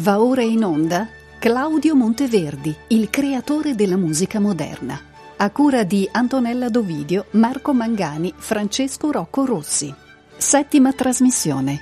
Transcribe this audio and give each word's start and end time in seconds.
Va 0.00 0.20
ora 0.20 0.42
in 0.42 0.62
onda 0.62 1.08
Claudio 1.38 1.94
Monteverdi, 1.94 2.74
il 2.88 3.08
creatore 3.08 3.74
della 3.74 3.96
musica 3.96 4.38
moderna. 4.38 5.00
A 5.38 5.50
cura 5.50 5.84
di 5.84 6.06
Antonella 6.12 6.68
Dovidio, 6.68 7.28
Marco 7.30 7.72
Mangani, 7.72 8.34
Francesco 8.36 9.10
Rocco 9.10 9.46
Rossi. 9.46 9.94
Settima 10.36 10.92
trasmissione. 10.92 11.80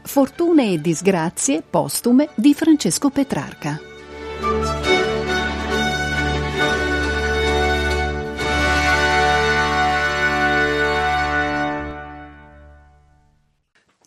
Fortune 0.00 0.72
e 0.72 0.80
disgrazie 0.80 1.60
postume 1.60 2.30
di 2.34 2.54
Francesco 2.54 3.10
Petrarca. 3.10 3.78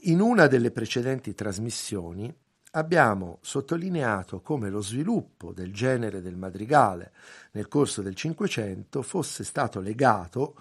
In 0.05 0.19
una 0.19 0.47
delle 0.47 0.71
precedenti 0.71 1.35
trasmissioni 1.35 2.33
abbiamo 2.75 3.39
sottolineato 3.41 4.41
come 4.41 4.69
lo 4.69 4.81
sviluppo 4.81 5.51
del 5.51 5.73
genere 5.73 6.21
del 6.21 6.37
madrigale 6.37 7.11
nel 7.51 7.67
corso 7.67 8.01
del 8.01 8.15
Cinquecento 8.15 9.01
fosse 9.01 9.43
stato 9.43 9.79
legato 9.79 10.55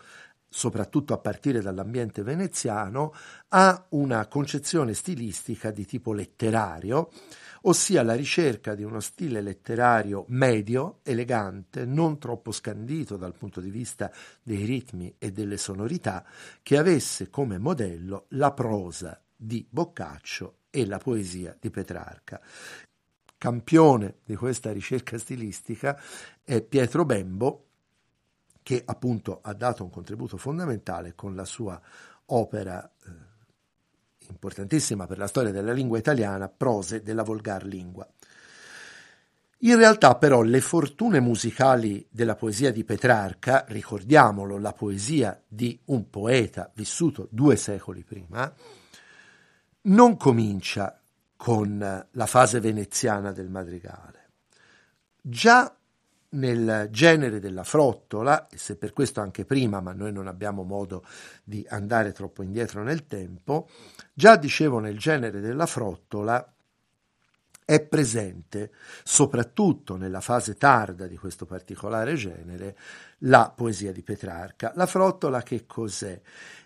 soprattutto 0.53 1.15
a 1.15 1.19
partire 1.19 1.63
dall'ambiente 1.63 2.23
veneziano, 2.23 3.15
a 3.49 3.87
una 3.91 4.27
concezione 4.27 4.93
stilistica 4.93 5.71
di 5.71 5.87
tipo 5.87 6.13
letterario, 6.13 7.11
ossia 7.63 8.03
la 8.03 8.15
ricerca 8.15 8.75
di 8.75 8.83
uno 8.83 9.01
stile 9.01 9.41
letterario 9.41 10.27
medio, 10.29 10.99
elegante, 11.05 11.87
non 11.87 12.19
troppo 12.19 12.53
scandito 12.53 13.17
dal 13.17 13.35
punto 13.35 13.63
di 13.63 13.71
vista 13.71 14.13
dei 14.43 14.67
ritmi 14.67 15.15
e 15.17 15.33
delle 15.33 15.57
sonorità, 15.57 16.23
che 16.63 16.77
avesse 16.77 17.31
come 17.31 17.57
modello 17.57 18.27
la 18.31 18.53
prosa 18.53 19.19
di 19.35 19.67
Boccaccio 19.67 20.57
e 20.75 20.87
la 20.87 20.99
poesia 20.99 21.55
di 21.61 21.71
Petrarca. 21.71 22.41
Campione 23.37 24.15
di 24.25 24.35
questa 24.35 24.73
ricerca 24.73 25.19
stilistica 25.19 26.01
è 26.43 26.63
Pietro 26.63 27.05
Bembo, 27.05 27.67
che 28.63 28.83
appunto 28.85 29.41
ha 29.43 29.53
dato 29.53 29.85
un 29.85 29.91
contributo 29.91 30.39
fondamentale 30.39 31.15
con 31.15 31.35
la 31.35 31.45
sua 31.45 31.79
opera 32.27 32.91
eh, 33.05 33.11
importantissima 34.29 35.07
per 35.07 35.19
la 35.19 35.27
storia 35.27 35.51
della 35.53 35.73
lingua 35.73 35.99
italiana, 35.99 36.49
Prose 36.49 37.03
della 37.03 37.23
volgar 37.23 37.65
lingua. 37.65 38.09
In 39.65 39.77
realtà 39.77 40.17
però 40.17 40.43
le 40.43 40.61
fortune 40.61 41.21
musicali 41.21 42.05
della 42.11 42.35
poesia 42.35 42.73
di 42.73 42.83
Petrarca, 42.83 43.65
ricordiamolo, 43.69 44.59
la 44.59 44.73
poesia 44.73 45.41
di 45.47 45.79
un 45.87 46.09
poeta 46.09 46.71
vissuto 46.75 47.29
due 47.31 47.57
secoli 47.57 48.03
prima, 48.03 48.53
non 49.83 50.17
comincia 50.17 51.01
con 51.37 52.07
la 52.11 52.27
fase 52.27 52.61
veneziana 52.61 53.33
del 53.33 53.49
madrigale. 53.49 54.31
Già 55.21 55.75
nel 56.31 56.89
genere 56.91 57.41
della 57.41 57.65
frottola, 57.65 58.49
e 58.49 58.57
se 58.57 58.77
per 58.77 58.93
questo 58.93 59.21
anche 59.21 59.45
prima, 59.45 59.81
ma 59.81 59.93
noi 59.93 60.13
non 60.13 60.29
abbiamo 60.29 60.63
modo 60.63 61.05
di 61.45 61.67
andare 61.69 62.13
troppo 62.13 62.43
indietro 62.43 62.83
nel 62.83 63.07
tempo, 63.07 63.69
già 64.15 64.37
dicevo 64.37 64.79
nel 64.79 64.99
genere 64.99 65.41
della 65.41 65.67
frottola 65.67 66.53
è 67.65 67.81
presente, 67.81 68.73
soprattutto 69.05 69.97
nella 69.97 70.21
fase 70.21 70.55
tarda 70.57 71.07
di 71.07 71.17
questo 71.17 71.47
particolare 71.47 72.15
genere, 72.15 72.77
la 73.19 73.53
poesia 73.55 73.93
di 73.93 74.03
Petrarca. 74.03 74.73
La 74.75 74.87
frottola 74.87 75.43
che 75.43 75.65
cos'è? 75.67 76.21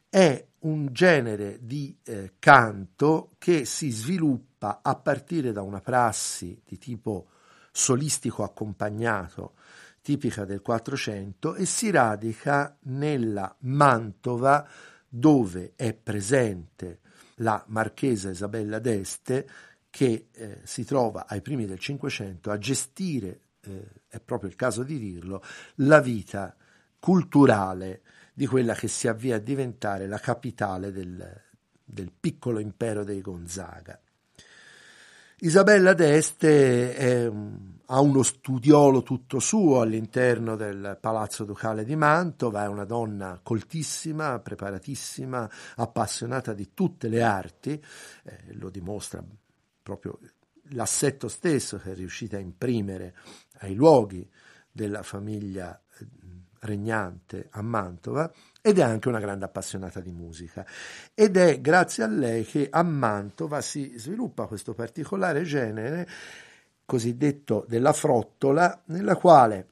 È 0.08 0.46
un 0.66 0.88
genere 0.92 1.58
di 1.62 1.96
eh, 2.02 2.34
canto 2.38 3.34
che 3.38 3.64
si 3.64 3.90
sviluppa 3.90 4.80
a 4.82 4.96
partire 4.96 5.52
da 5.52 5.62
una 5.62 5.80
prassi 5.80 6.60
di 6.64 6.76
tipo 6.76 7.28
solistico 7.70 8.42
accompagnato 8.42 9.54
tipica 10.02 10.44
del 10.44 10.62
Quattrocento 10.62 11.54
e 11.54 11.66
si 11.66 11.90
radica 11.90 12.76
nella 12.82 13.54
Mantova 13.60 14.66
dove 15.08 15.72
è 15.76 15.94
presente 15.94 17.00
la 17.36 17.62
marchesa 17.68 18.30
Isabella 18.30 18.78
d'Este 18.78 19.48
che 19.90 20.28
eh, 20.32 20.60
si 20.64 20.84
trova 20.84 21.26
ai 21.28 21.40
primi 21.40 21.66
del 21.66 21.78
Cinquecento 21.78 22.50
a 22.50 22.58
gestire, 22.58 23.40
eh, 23.62 23.84
è 24.08 24.20
proprio 24.20 24.50
il 24.50 24.56
caso 24.56 24.82
di 24.82 24.98
dirlo, 24.98 25.42
la 25.76 26.00
vita 26.00 26.54
culturale 26.98 28.02
di 28.36 28.46
quella 28.46 28.74
che 28.74 28.86
si 28.86 29.08
avvia 29.08 29.36
a 29.36 29.38
diventare 29.38 30.06
la 30.06 30.18
capitale 30.18 30.92
del, 30.92 31.42
del 31.82 32.12
piccolo 32.12 32.58
impero 32.58 33.02
dei 33.02 33.22
Gonzaga. 33.22 33.98
Isabella 35.38 35.94
d'Este 35.94 36.94
è, 36.94 37.32
ha 37.86 38.00
uno 38.00 38.22
studiolo 38.22 39.02
tutto 39.02 39.38
suo 39.38 39.80
all'interno 39.80 40.54
del 40.54 40.98
Palazzo 41.00 41.44
Ducale 41.44 41.86
di 41.86 41.96
Mantova, 41.96 42.64
è 42.64 42.68
una 42.68 42.84
donna 42.84 43.40
coltissima, 43.42 44.38
preparatissima, 44.38 45.50
appassionata 45.76 46.52
di 46.52 46.74
tutte 46.74 47.08
le 47.08 47.22
arti, 47.22 47.82
eh, 48.24 48.52
lo 48.52 48.68
dimostra 48.68 49.24
proprio 49.82 50.18
l'assetto 50.72 51.28
stesso 51.28 51.78
che 51.78 51.92
è 51.92 51.94
riuscita 51.94 52.36
a 52.36 52.40
imprimere 52.40 53.14
ai 53.60 53.74
luoghi 53.74 54.28
della 54.70 55.02
famiglia 55.02 55.80
regnante 56.66 57.48
a 57.52 57.62
Mantova 57.62 58.30
ed 58.60 58.78
è 58.78 58.82
anche 58.82 59.08
una 59.08 59.20
grande 59.20 59.46
appassionata 59.46 60.00
di 60.00 60.10
musica. 60.10 60.66
Ed 61.14 61.36
è 61.36 61.60
grazie 61.60 62.04
a 62.04 62.08
lei 62.08 62.44
che 62.44 62.68
a 62.70 62.82
Mantova 62.82 63.62
si 63.62 63.94
sviluppa 63.96 64.46
questo 64.46 64.74
particolare 64.74 65.42
genere 65.44 66.06
cosiddetto 66.84 67.64
della 67.66 67.92
frottola 67.92 68.82
nella 68.86 69.16
quale 69.16 69.68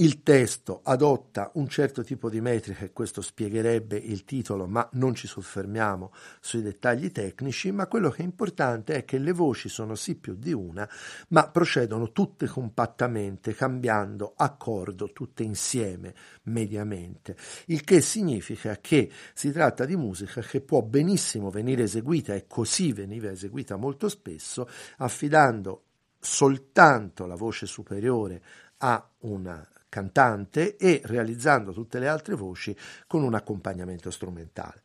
il 0.00 0.22
testo 0.22 0.80
adotta 0.84 1.50
un 1.54 1.68
certo 1.68 2.04
tipo 2.04 2.30
di 2.30 2.40
metrica 2.40 2.84
e 2.84 2.92
questo 2.92 3.20
spiegherebbe 3.20 3.96
il 3.96 4.24
titolo, 4.24 4.66
ma 4.66 4.88
non 4.92 5.14
ci 5.14 5.26
soffermiamo 5.26 6.12
sui 6.40 6.62
dettagli 6.62 7.10
tecnici, 7.10 7.72
ma 7.72 7.86
quello 7.86 8.10
che 8.10 8.22
è 8.22 8.24
importante 8.24 8.94
è 8.94 9.04
che 9.04 9.18
le 9.18 9.32
voci 9.32 9.68
sono 9.68 9.96
sì 9.96 10.14
più 10.14 10.34
di 10.34 10.52
una, 10.52 10.88
ma 11.28 11.48
procedono 11.48 12.12
tutte 12.12 12.46
compattamente, 12.46 13.54
cambiando 13.54 14.34
accordo 14.36 15.12
tutte 15.12 15.42
insieme 15.42 16.14
mediamente, 16.44 17.36
il 17.66 17.82
che 17.82 18.00
significa 18.00 18.78
che 18.80 19.10
si 19.34 19.50
tratta 19.50 19.84
di 19.84 19.96
musica 19.96 20.40
che 20.42 20.60
può 20.60 20.80
benissimo 20.82 21.50
venire 21.50 21.84
eseguita 21.84 22.34
e 22.34 22.46
così 22.46 22.92
veniva 22.92 23.30
eseguita 23.30 23.76
molto 23.76 24.08
spesso, 24.08 24.68
affidando 24.98 25.82
soltanto 26.20 27.26
la 27.26 27.36
voce 27.36 27.66
superiore 27.66 28.42
a 28.78 29.08
una 29.20 29.66
cantante 29.88 30.76
e 30.76 31.00
realizzando 31.04 31.72
tutte 31.72 31.98
le 31.98 32.08
altre 32.08 32.34
voci 32.34 32.76
con 33.06 33.22
un 33.22 33.34
accompagnamento 33.34 34.10
strumentale. 34.10 34.82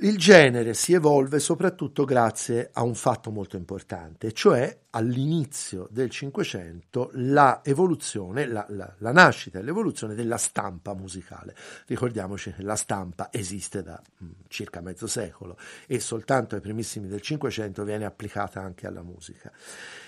Il 0.00 0.16
genere 0.16 0.74
si 0.74 0.92
evolve 0.92 1.40
soprattutto 1.40 2.04
grazie 2.04 2.70
a 2.72 2.84
un 2.84 2.94
fatto 2.94 3.32
molto 3.32 3.56
importante, 3.56 4.30
cioè 4.30 4.78
all'inizio 4.90 5.88
del 5.90 6.08
Cinquecento 6.08 7.10
la 7.14 7.62
evoluzione, 7.64 8.46
la, 8.46 8.64
la, 8.68 8.94
la 8.98 9.10
nascita 9.10 9.58
e 9.58 9.62
l'evoluzione 9.62 10.14
della 10.14 10.36
stampa 10.36 10.94
musicale. 10.94 11.52
Ricordiamoci 11.86 12.52
che 12.52 12.62
la 12.62 12.76
stampa 12.76 13.30
esiste 13.32 13.82
da 13.82 14.00
mh, 14.00 14.24
mm, 14.24 14.30
circa 14.46 14.80
mezzo 14.80 15.08
secolo 15.08 15.58
e 15.88 15.98
soltanto 15.98 16.54
ai 16.54 16.60
primissimi 16.60 17.08
del 17.08 17.20
Cinquecento 17.20 17.82
viene 17.82 18.04
applicata 18.04 18.60
anche 18.60 18.86
alla 18.86 19.02
musica. 19.02 19.50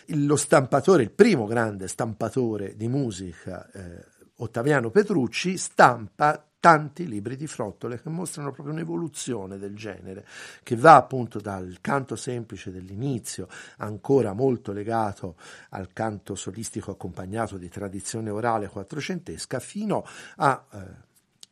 Lo 0.07 0.37
stampatore, 0.37 1.03
il 1.03 1.11
primo 1.11 1.47
grande 1.47 1.89
stampatore 1.89 2.77
di 2.77 2.87
musica, 2.87 3.69
eh, 3.73 4.05
Ottaviano 4.37 4.91
Petrucci, 4.91 5.59
stampa 5.59 6.50
tanti 6.61 7.09
libri 7.09 7.37
di 7.37 7.47
frottole 7.47 8.01
che 8.01 8.11
mostrano 8.11 8.53
proprio 8.53 8.75
un'evoluzione 8.75 9.59
del 9.59 9.75
genere, 9.75 10.27
che 10.63 10.77
va 10.77 10.95
appunto 10.95 11.41
dal 11.41 11.79
canto 11.81 12.15
semplice 12.15 12.71
dell'inizio, 12.71 13.49
ancora 13.79 14.35
molto 14.35 14.73
legato 14.73 15.37
al 15.71 15.93
canto 15.93 16.35
solistico 16.35 16.91
accompagnato 16.91 17.57
di 17.57 17.69
tradizione 17.69 18.31
orale 18.31 18.69
quattrocentesca, 18.69 19.59
fino 19.59 20.05
ai 20.37 20.59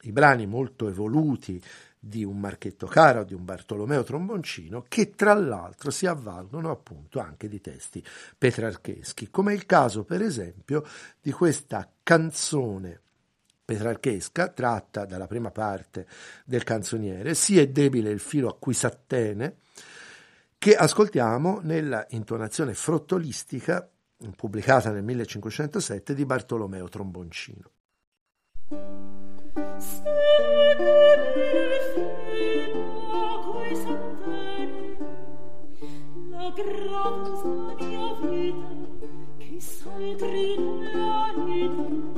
eh, 0.03 0.13
brani 0.13 0.47
molto 0.47 0.89
evoluti 0.89 1.61
di 2.01 2.23
un 2.23 2.39
Marchetto 2.39 2.87
Cara 2.87 3.21
o 3.21 3.25
di 3.25 3.35
un 3.35 3.45
Bartolomeo 3.45 4.05
Tromboncino, 4.05 4.85
che 4.89 5.15
tra 5.15 5.35
l'altro 5.35 5.91
si 5.91 6.07
avvalgono 6.07 6.71
appunto 6.71 7.19
anche 7.19 7.49
di 7.49 7.61
testi 7.61 8.05
petrarcheschi, 8.37 9.31
come 9.31 9.53
è 9.53 9.57
il 9.57 9.67
caso 9.67 10.05
per 10.05 10.23
esempio 10.23 10.85
di 11.21 11.33
questa 11.33 11.91
canzone 12.03 13.01
petrarchesca, 13.69 14.49
tratta 14.49 15.05
dalla 15.05 15.27
prima 15.27 15.51
parte 15.51 16.07
del 16.47 16.65
canzoniere, 16.65 17.35
sì 17.35 17.59
è 17.59 17.69
debile 17.69 18.09
il 18.09 18.19
filo 18.19 18.49
a 18.49 18.57
cui 18.59 18.73
s'attene, 18.73 19.57
che 20.57 20.75
ascoltiamo 20.75 21.61
nella 21.63 22.07
intonazione 22.11 22.73
frottolistica 22.73 23.87
pubblicata 24.35 24.91
nel 24.91 25.03
1507 25.03 26.15
di 26.15 26.25
Bartolomeo 26.25 26.89
Tromboncino. 26.89 27.71
Grazie 41.51 42.18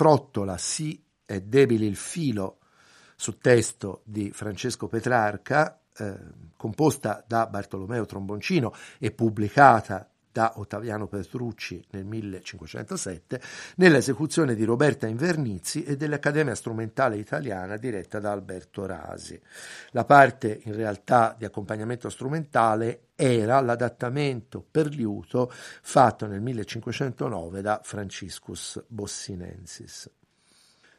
frottola 0.00 0.56
Sì 0.56 0.98
è 1.26 1.42
debile 1.42 1.84
il 1.84 1.94
filo 1.94 2.60
su 3.16 3.36
testo 3.36 4.00
di 4.06 4.30
Francesco 4.32 4.88
Petrarca, 4.88 5.78
eh, 5.94 6.18
composta 6.56 7.22
da 7.26 7.46
Bartolomeo 7.46 8.06
Tromboncino 8.06 8.72
e 8.98 9.10
pubblicata 9.10 10.09
da 10.32 10.54
Ottaviano 10.56 11.06
Petrucci 11.06 11.84
nel 11.90 12.04
1507 12.04 13.40
nell'esecuzione 13.76 14.54
di 14.54 14.64
Roberta 14.64 15.06
Invernizzi 15.06 15.82
e 15.82 15.96
dell'Accademia 15.96 16.54
Strumentale 16.54 17.16
Italiana 17.16 17.76
diretta 17.76 18.20
da 18.20 18.32
Alberto 18.32 18.86
Rasi. 18.86 19.40
La 19.90 20.04
parte 20.04 20.60
in 20.64 20.74
realtà 20.74 21.34
di 21.36 21.44
accompagnamento 21.44 22.08
strumentale 22.08 23.08
era 23.16 23.60
l'adattamento 23.60 24.64
per 24.68 24.88
liuto 24.94 25.50
fatto 25.52 26.26
nel 26.26 26.40
1509 26.40 27.60
da 27.60 27.80
Franciscus 27.82 28.82
Bossinensis. 28.86 30.10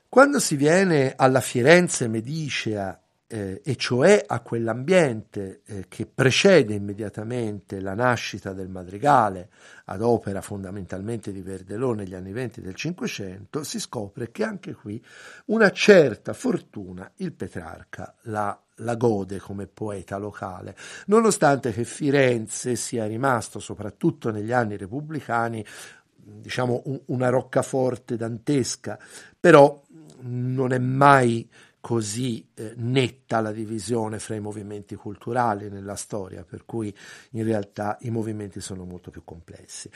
Quando 0.08 0.40
si 0.40 0.58
viene 0.58 1.14
alla 1.16 1.40
Firenze 1.40 2.10
medicea 2.10 3.01
eh, 3.32 3.62
e 3.64 3.78
cioè 3.78 4.26
a 4.28 4.42
quell'ambiente 4.42 5.62
eh, 5.66 5.86
che 5.88 6.06
precede 6.06 6.74
immediatamente 6.74 7.80
la 7.80 7.94
nascita 7.94 8.52
del 8.52 8.68
madrigale 8.68 9.50
ad 9.86 10.02
opera 10.02 10.42
fondamentalmente 10.42 11.32
di 11.32 11.42
Verdelò 11.42 11.94
negli 11.94 12.14
anni 12.14 12.34
venti 12.34 12.60
del 12.60 12.76
Cinquecento, 12.76 13.64
si 13.64 13.80
scopre 13.80 14.32
che 14.32 14.44
anche 14.44 14.74
qui 14.74 15.02
una 15.46 15.72
certa 15.72 16.34
fortuna 16.34 17.10
il 17.18 17.32
Petrarca 17.32 18.14
la, 18.24 18.60
la 18.76 18.96
gode 18.96 19.40
come 19.40 19.66
poeta 19.66 20.18
locale, 20.18 20.76
nonostante 21.06 21.72
che 21.72 21.86
Firenze 21.86 22.76
sia 22.76 23.06
rimasto 23.06 23.60
soprattutto 23.60 24.30
negli 24.30 24.52
anni 24.52 24.76
repubblicani 24.76 25.66
diciamo 26.14 26.82
un, 26.86 27.00
una 27.06 27.30
roccaforte 27.30 28.18
dantesca, 28.18 29.00
però 29.40 29.82
non 30.24 30.74
è 30.74 30.80
mai 30.80 31.50
così 31.82 32.48
eh, 32.54 32.74
netta 32.78 33.42
la 33.42 33.52
divisione 33.52 34.20
fra 34.20 34.36
i 34.36 34.40
movimenti 34.40 34.96
culturali 34.96 35.68
nella 35.68 35.96
storia, 35.96 36.44
per 36.44 36.64
cui 36.66 36.96
in 37.32 37.44
realtà 37.44 37.98
i 38.02 38.12
movimenti 38.12 38.62
sono 38.62 38.86
molto 38.86 39.10
più 39.10 39.24
complessi. 39.26 39.90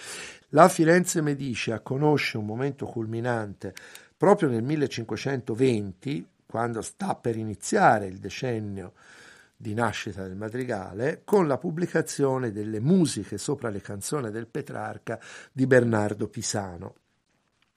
La 0.50 0.68
Firenze 0.68 1.22
Medicea 1.22 1.80
conosce 1.80 2.38
un 2.38 2.46
momento 2.46 2.88
culminante 2.88 3.74
proprio 4.18 4.50
nel 4.50 4.64
1520, 4.64 6.28
quando 6.48 6.82
sta 6.82 7.16
per 7.16 7.38
iniziare 7.38 8.08
il 8.08 8.18
decennio 8.18 8.94
di 9.56 9.74
nascita 9.74 10.24
del 10.24 10.36
madrigale, 10.36 11.22
con 11.24 11.48
la 11.48 11.58
pubblicazione 11.58 12.52
delle 12.52 12.80
musiche 12.80 13.38
sopra 13.38 13.70
le 13.70 13.82
canzoni 13.82 14.32
del 14.32 14.48
Petrarca 14.48 15.20
di 15.52 15.68
Bernardo 15.68 16.28
Pisano 16.28 16.96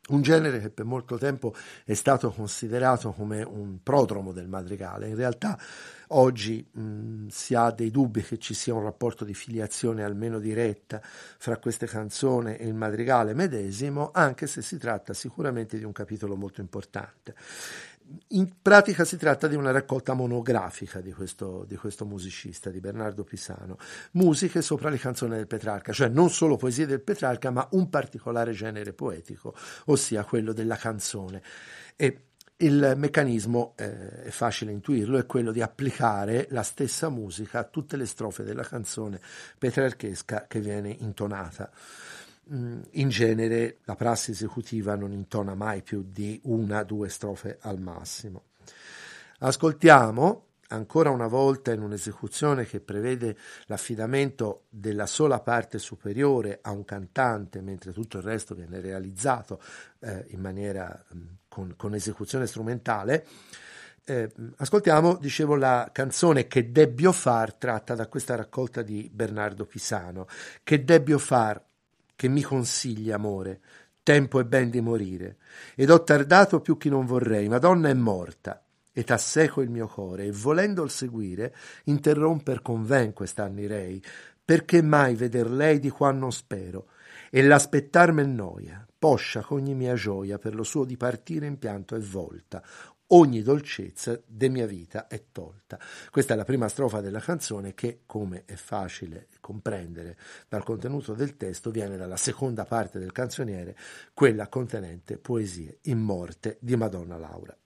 un 0.09 0.23
genere 0.23 0.61
che 0.61 0.71
per 0.71 0.85
molto 0.85 1.19
tempo 1.19 1.55
è 1.85 1.95
stato 1.95 2.31
considerato 2.31 3.13
come 3.13 3.43
un 3.43 3.83
prodromo 3.83 4.33
del 4.33 4.49
madrigale. 4.49 5.09
In 5.09 5.17
realtà 5.17 5.59
oggi 6.09 6.67
mh, 6.71 7.27
si 7.29 7.55
ha 7.55 7.71
dei 7.71 7.91
dubbi 7.91 8.23
che 8.23 8.39
ci 8.39 8.55
sia 8.55 8.75
un 8.75 8.83
rapporto 8.83 9.25
di 9.25 9.35
filiazione 9.35 10.05
almeno 10.05 10.39
diretta 10.39 11.01
fra 11.03 11.59
queste 11.59 11.87
canzoni 11.87 12.57
e 12.57 12.67
il 12.67 12.75
madrigale 12.75 13.35
medesimo, 13.35 14.11
anche 14.13 14.47
se 14.47 14.63
si 14.63 14.79
tratta 14.79 15.13
sicuramente 15.13 15.79
di 15.79 15.85
un 15.85 15.93
capitolo 15.93 16.37
molto 16.37 16.61
importante 16.61 17.35
in 18.29 18.61
pratica 18.61 19.05
si 19.05 19.17
tratta 19.17 19.47
di 19.47 19.55
una 19.55 19.71
raccolta 19.71 20.15
monografica 20.15 21.01
di 21.01 21.13
questo, 21.13 21.65
di 21.67 21.77
questo, 21.77 22.05
musicista, 22.05 22.71
di 22.71 22.81
Bernardo 22.81 23.25
Pisano, 23.25 23.77
musiche 24.13 24.63
sopra 24.63 24.89
le 24.89 24.99
canzoni 24.99 25.35
del 25.37 25.47
Petrarca, 25.47 25.93
cioè 25.93 26.09
non 26.09 26.31
solo 26.31 26.57
poesie 26.57 26.87
del 26.87 27.03
Petrarca, 27.03 27.51
ma 27.51 27.67
un 27.73 27.91
particolare 27.91 28.53
genere 28.53 28.93
poetico, 28.93 29.55
ossia 29.87 30.25
quello 30.25 30.53
della 30.53 30.77
canzone. 30.77 31.43
E 31.97 32.23
il 32.61 32.95
meccanismo, 32.97 33.75
eh, 33.77 34.25
è 34.25 34.31
facile 34.31 34.73
intuirlo, 34.73 35.19
è 35.19 35.27
quello 35.27 35.53
di 35.53 35.63
applicare 35.63 36.49
la 36.51 36.63
stessa 36.63 37.09
musica 37.09 37.61
a 37.61 37.65
tutte 37.65 37.97
le 37.97 38.07
strofe 38.07 38.43
della 38.43 38.65
canzone 38.65 39.21
petrarchesca 39.59 40.47
che 40.49 40.61
viene 40.61 40.91
intonata. 40.91 41.71
Mm, 42.53 42.81
in 42.93 43.09
genere 43.09 43.79
la 43.85 43.97
prassi 43.97 44.33
esecutiva 44.33 44.95
non 44.95 45.13
intona 45.13 45.55
mai 45.55 45.83
più 45.83 46.05
di 46.09 46.41
una 46.45 46.83
due 46.83 47.09
strofe 47.09 47.59
al 47.61 47.81
massimo. 47.81 48.45
Ascoltiamo 49.41 50.47
ancora 50.69 51.11
una 51.11 51.27
volta 51.27 51.73
in 51.73 51.81
un'esecuzione 51.81 52.67
che 52.67 52.81
prevede 52.81 53.37
l'affidamento 53.67 54.65
della 54.69 55.07
sola 55.07 55.41
parte 55.41 55.79
superiore 55.79 56.59
a 56.63 56.73
un 56.73 56.85
cantante, 56.85 57.61
mentre 57.61 57.93
tutto 57.93 58.19
il 58.19 58.25
resto 58.25 58.55
viene 58.55 58.81
realizzato 58.81 59.61
eh, 60.01 60.27
in 60.29 60.41
maniera 60.41 61.05
mm, 61.15 61.23
con, 61.49 61.75
con, 61.77 61.95
esecuzione 61.95 62.47
strumentale. 62.47 63.27
Eh, 64.05 64.31
ascoltiamo, 64.57 65.17
dicevo, 65.17 65.55
la 65.55 65.91
canzone 65.93 66.47
Che 66.47 66.73
debbio 66.73 67.13
far, 67.13 67.55
tratta 67.55 67.95
da 67.95 68.07
questa 68.07 68.35
raccolta 68.37 68.83
di 68.83 69.11
Bernardo 69.13 69.67
Pisano. 69.67 70.27
Che 70.63 70.85
debbio 70.85 71.19
far, 71.19 71.63
che 72.19 72.27
mi 72.27 72.43
consigli, 72.43 73.13
amore, 73.13 73.61
tempo 74.03 74.41
è 74.41 74.45
ben 74.45 74.71
di 74.71 74.81
morire, 74.81 75.37
ed 75.77 75.89
ho 75.89 76.03
tardato 76.03 76.61
più 76.61 76.77
che 76.77 76.89
non 76.89 77.07
vorrei, 77.07 77.49
Madonna 77.49 77.91
è 77.91 77.95
morta, 77.95 78.61
e 78.93 79.05
t'asseco 79.05 79.61
il 79.61 79.71
mio 79.71 79.87
core, 79.87 80.25
e 80.25 80.33
volendol 80.33 80.91
seguire, 80.91 81.55
interromper 81.85 82.61
conven 82.61 83.13
quest'annirei, 83.13 84.03
perché 84.45 84.83
mai 84.83 85.15
veder 85.15 85.49
lei 85.49 85.79
di 85.79 85.91
qua 85.91 86.11
non 86.11 86.33
spero, 86.33 86.89
e 87.31 87.41
l'aspettarmi 87.41 88.27
noia, 88.27 88.85
poscia 88.99 89.41
ch'ogni 89.41 89.75
mia 89.75 89.95
gioia 89.95 90.39
per 90.39 90.57
lo 90.57 90.65
suo 90.65 90.85
dipartire 90.85 91.47
in 91.47 91.57
pianto 91.57 91.95
è 91.95 92.01
volta, 92.01 92.61
ogni 93.09 93.43
dolcezza 93.43 94.21
de 94.27 94.49
mia 94.49 94.67
vita 94.67 95.07
è 95.07 95.25
tolta. 95.33 95.79
Questa 96.11 96.35
è 96.35 96.37
la 96.37 96.45
prima 96.45 96.69
strofa 96.69 97.01
della 97.01 97.21
canzone 97.21 97.75
che, 97.75 98.01
come 98.07 98.45
è 98.45 98.55
facile 98.55 99.29
comprendere 99.41 100.17
dal 100.49 100.65
contenuto 100.65 101.15
del 101.15 101.37
testo, 101.37 101.71
viene 101.71 101.97
dalla 101.97 102.17
seconda 102.17 102.65
parte 102.65 102.99
del 102.99 103.13
canzoniere, 103.13 103.77
quella 104.15 104.49
contenente 104.49 105.17
poesie 105.19 105.79
in 105.83 105.99
morte 105.99 106.59
di 106.61 106.77
Madonna 106.77 107.17
Laura. 107.17 107.57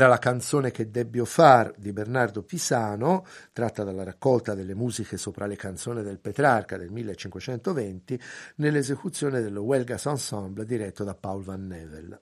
Era 0.00 0.08
la 0.08 0.18
canzone 0.18 0.70
che 0.70 0.90
debbio 0.90 1.26
far 1.26 1.74
di 1.76 1.92
Bernardo 1.92 2.42
Pisano, 2.42 3.26
tratta 3.52 3.84
dalla 3.84 4.02
raccolta 4.02 4.54
delle 4.54 4.74
musiche 4.74 5.18
sopra 5.18 5.44
le 5.44 5.56
canzoni 5.56 6.02
del 6.02 6.18
Petrarca 6.18 6.78
del 6.78 6.88
1520, 6.88 8.18
nell'esecuzione 8.56 9.42
dello 9.42 9.60
Welgas 9.60 10.06
Ensemble 10.06 10.64
diretto 10.64 11.04
da 11.04 11.14
Paul 11.14 11.42
Van 11.42 11.66
Nevel. 11.66 12.18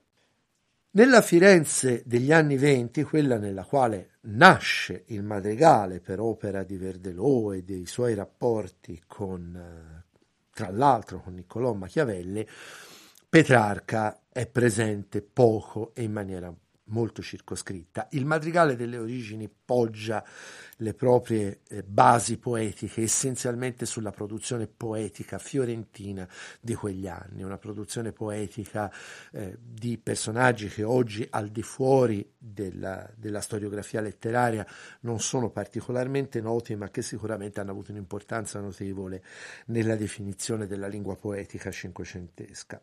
Nella 0.91 1.21
Firenze 1.21 2.03
degli 2.05 2.33
anni 2.33 2.57
venti, 2.57 3.01
quella 3.03 3.37
nella 3.37 3.63
quale 3.63 4.17
nasce 4.23 5.05
il 5.07 5.23
madrigale 5.23 6.01
per 6.01 6.19
opera 6.19 6.63
di 6.63 6.75
Verdelò 6.75 7.53
e 7.53 7.63
dei 7.63 7.85
suoi 7.85 8.13
rapporti 8.13 9.03
con, 9.07 9.55
eh, 9.55 10.03
tra 10.53 10.69
l'altro, 10.69 11.21
con 11.21 11.33
Niccolò 11.33 11.71
Machiavelli, 11.71 12.45
Petrarca 13.29 14.23
è 14.27 14.47
presente 14.47 15.21
poco 15.21 15.93
e 15.93 16.03
in 16.03 16.11
maniera 16.11 16.53
molto 16.89 17.21
circoscritta. 17.21 18.07
Il 18.11 18.25
madrigale 18.25 18.75
delle 18.75 18.97
origini 18.97 19.49
poggia 19.49 20.23
le 20.77 20.93
proprie 20.93 21.61
eh, 21.67 21.83
basi 21.83 22.37
poetiche 22.37 23.01
essenzialmente 23.01 23.85
sulla 23.85 24.11
produzione 24.11 24.67
poetica 24.67 25.37
fiorentina 25.37 26.27
di 26.61 26.73
quegli 26.73 27.07
anni, 27.07 27.43
una 27.43 27.57
produzione 27.57 28.11
poetica 28.11 28.91
eh, 29.31 29.57
di 29.59 29.97
personaggi 29.97 30.67
che 30.67 30.83
oggi 30.83 31.25
al 31.29 31.49
di 31.49 31.61
fuori 31.61 32.33
della, 32.37 33.09
della 33.15 33.41
storiografia 33.41 34.01
letteraria 34.01 34.65
non 35.01 35.19
sono 35.19 35.49
particolarmente 35.49 36.39
noti 36.41 36.75
ma 36.75 36.89
che 36.89 37.01
sicuramente 37.01 37.59
hanno 37.59 37.71
avuto 37.71 37.91
un'importanza 37.91 38.59
notevole 38.59 39.23
nella 39.67 39.95
definizione 39.95 40.67
della 40.67 40.87
lingua 40.87 41.15
poetica 41.15 41.71
cinquecentesca. 41.71 42.81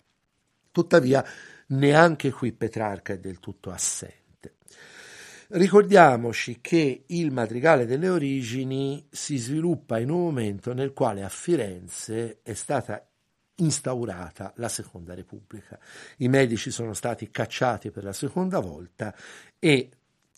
Tuttavia, 0.76 1.25
neanche 1.68 2.30
qui 2.30 2.52
Petrarca 2.52 3.14
è 3.14 3.18
del 3.18 3.40
tutto 3.40 3.71
assente. 3.71 4.56
Ricordiamoci 5.49 6.59
che 6.61 7.04
il 7.06 7.33
madrigale 7.33 7.87
delle 7.87 8.11
origini 8.11 9.09
si 9.11 9.38
sviluppa 9.38 9.99
in 9.99 10.11
un 10.11 10.21
momento 10.21 10.75
nel 10.75 10.92
quale 10.92 11.23
a 11.25 11.30
Firenze 11.30 12.40
è 12.42 12.52
stata 12.52 13.09
instaurata 13.54 14.52
la 14.56 14.68
Seconda 14.68 15.14
Repubblica. 15.14 15.78
I 16.18 16.28
medici 16.28 16.71
sono 16.71 16.92
stati 16.92 17.30
cacciati 17.30 17.90
per 17.90 18.04
la 18.04 18.12
seconda 18.12 18.59
volta 18.61 19.16
e 19.59 19.88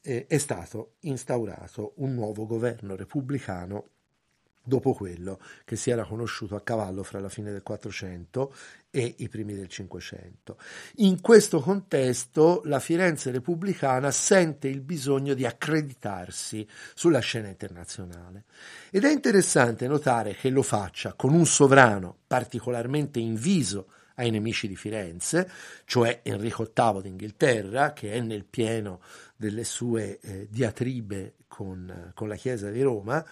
eh, 0.00 0.26
è 0.28 0.38
stato 0.38 0.99
instaurato 1.00 1.95
un 1.97 2.14
nuovo 2.14 2.47
governo 2.47 2.95
repubblicano 2.95 3.88
dopo 4.69 4.93
quello 4.93 5.41
che 5.65 5.75
si 5.75 5.91
era 5.91 6.05
conosciuto 6.05 6.55
a 6.55 6.61
cavallo 6.61 7.03
fra 7.03 7.19
la 7.19 7.29
fine 7.29 7.51
del 7.51 7.63
400 7.63 8.55
e 8.91 9.15
i 9.19 9.29
primi 9.29 9.55
del 9.55 9.69
500. 9.69 10.57
In 10.97 11.21
questo 11.21 11.61
contesto 11.61 12.63
la 12.65 12.79
Firenze 12.79 13.31
repubblicana 13.31 14.11
sente 14.11 14.69
il 14.69 14.81
bisogno 14.81 15.35
di 15.35 15.45
accreditarsi 15.45 16.67
sulla 16.95 17.19
scena 17.19 17.49
internazionale 17.49 18.45
ed 18.91 19.05
è 19.05 19.11
interessante 19.11 19.89
notare 19.89 20.35
che 20.35 20.51
lo 20.51 20.63
faccia 20.63 21.15
con 21.15 21.33
un 21.33 21.47
sovrano 21.47 22.17
particolarmente 22.27 23.19
inviso 23.19 23.89
ai 24.19 24.31
nemici 24.31 24.69
di 24.69 24.77
Firenze, 24.77 25.49
cioè 25.85 26.21
Enrico 26.23 26.71
VIII 26.73 27.03
d'Inghilterra, 27.03 27.93
che 27.93 28.13
è 28.13 28.21
nel 28.21 28.45
pieno 28.45 29.01
delle 29.37 29.65
sue 29.65 30.19
eh, 30.21 30.49
diatribe 30.51 31.35
con, 31.47 32.13
con 32.15 32.29
la 32.29 32.35
Chiesa 32.35 32.69
di 32.71 32.83
Roma, 32.83 33.25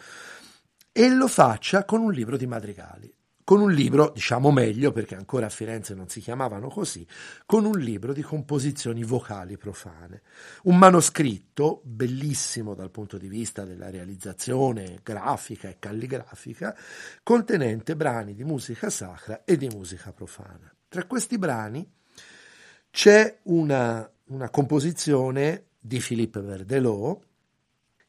e 0.99 1.11
lo 1.11 1.29
faccia 1.29 1.85
con 1.85 2.01
un 2.01 2.11
libro 2.11 2.39
di 2.39 2.47
madrigali 2.47 3.15
con 3.47 3.61
un 3.61 3.71
libro, 3.71 4.11
diciamo 4.13 4.51
meglio, 4.51 4.91
perché 4.91 5.15
ancora 5.15 5.47
a 5.47 5.51
Firenze 5.51 5.95
non 5.95 6.09
si 6.09 6.19
chiamavano 6.19 6.67
così, 6.67 7.07
con 7.47 7.65
un 7.65 7.79
libro 7.79 8.13
di 8.13 8.21
composizioni 8.21 9.05
vocali 9.05 9.57
profane. 9.57 10.23
Un 10.65 10.77
manoscritto 10.77 11.81
bellissimo 11.85 12.75
dal 12.75 12.91
punto 12.91 13.19
di 13.19 13.29
vista 13.29 13.65
della 13.65 13.89
realizzazione 13.89 14.99
grafica 15.01 15.69
e 15.69 15.77
calligrafica, 15.79 16.77
contenente 17.23 17.95
brani 17.95 18.35
di 18.35 18.43
musica 18.43 18.91
sacra 18.91 19.45
e 19.45 19.57
di 19.57 19.69
musica 19.69 20.11
profana. 20.11 20.75
Tra 20.89 21.05
questi 21.05 21.39
brani 21.39 21.89
c'è 22.91 23.39
una, 23.45 24.11
una 24.25 24.51
composizione 24.51 25.67
di 25.79 26.01
Philippe 26.01 26.41
Verdelot 26.41 27.25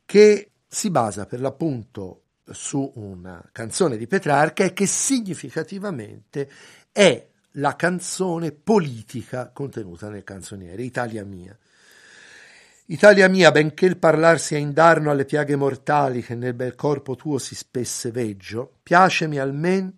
che 0.04 0.54
si 0.68 0.90
basa 0.90 1.28
per 1.28 1.42
l'appunto 1.42 2.24
su 2.52 2.92
una 2.96 3.44
canzone 3.52 3.98
di 3.98 4.08
Petrarca 4.08 4.64
e 4.64 4.74
che 4.74 4.86
significativamente 4.86 6.50
è 6.92 7.28
la 7.54 7.76
canzone 7.76 8.52
politica 8.52 9.50
contenuta 9.52 10.10
nel 10.10 10.24
canzoniere, 10.24 10.84
Italia 10.84 11.24
mia. 11.26 11.58
Italia 12.90 13.28
mia, 13.28 13.52
benché 13.52 13.86
il 13.86 13.98
parlar 13.98 14.40
sia 14.40 14.58
indarno 14.58 15.12
alle 15.12 15.26
piaghe 15.26 15.56
mortali 15.56 16.22
che 16.22 16.36
nel 16.36 16.54
bel 16.54 16.76
corpo 16.76 17.16
tuo 17.16 17.38
si 17.38 17.54
spesse 17.54 18.12
veggio, 18.12 18.78
piacemi 18.82 19.40
almen 19.40 19.94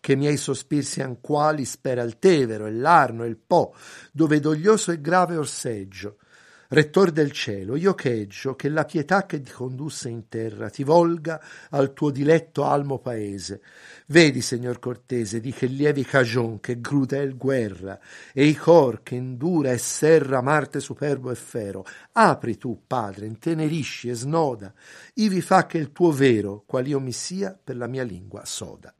che 0.00 0.16
miei 0.16 0.36
sospir 0.36 0.84
sian 0.84 1.20
quali 1.20 1.64
spera 1.64 2.02
il 2.02 2.18
Tevero, 2.18 2.66
il 2.66 2.78
l'Arno 2.78 3.24
e 3.24 3.28
il 3.28 3.38
Po, 3.38 3.74
dove 4.12 4.38
doglioso 4.38 4.92
e 4.92 5.00
grave 5.00 5.36
orseggio, 5.36 6.18
Rettor 6.68 7.12
del 7.12 7.30
cielo, 7.30 7.76
io 7.76 7.94
cheggio 7.94 8.56
che 8.56 8.68
la 8.68 8.84
pietà 8.84 9.24
che 9.24 9.40
ti 9.40 9.52
condusse 9.52 10.08
in 10.08 10.28
terra 10.28 10.68
ti 10.68 10.82
volga 10.82 11.40
al 11.70 11.92
tuo 11.92 12.10
diletto 12.10 12.64
almo 12.64 12.98
paese. 12.98 13.60
Vedi, 14.06 14.40
signor 14.40 14.80
cortese, 14.80 15.38
di 15.38 15.52
che 15.52 15.66
lievi 15.66 16.04
cagion, 16.04 16.58
che 16.58 16.80
grudel 16.80 17.36
guerra, 17.36 18.00
e 18.32 18.46
i 18.46 18.54
cor 18.54 19.02
che 19.04 19.14
indura 19.14 19.70
e 19.70 19.78
serra 19.78 20.40
Marte 20.42 20.80
superbo 20.80 21.30
e 21.30 21.36
fero. 21.36 21.84
Apri 22.12 22.56
tu, 22.58 22.82
padre, 22.84 23.26
intenerisci 23.26 24.08
e 24.08 24.14
snoda, 24.14 24.72
ivi 25.14 25.40
fa 25.40 25.66
che 25.66 25.78
il 25.78 25.92
tuo 25.92 26.10
vero, 26.10 26.64
qual 26.66 26.86
io 26.86 26.98
mi 26.98 27.12
sia, 27.12 27.56
per 27.62 27.76
la 27.76 27.86
mia 27.86 28.02
lingua 28.02 28.44
soda. 28.44 28.92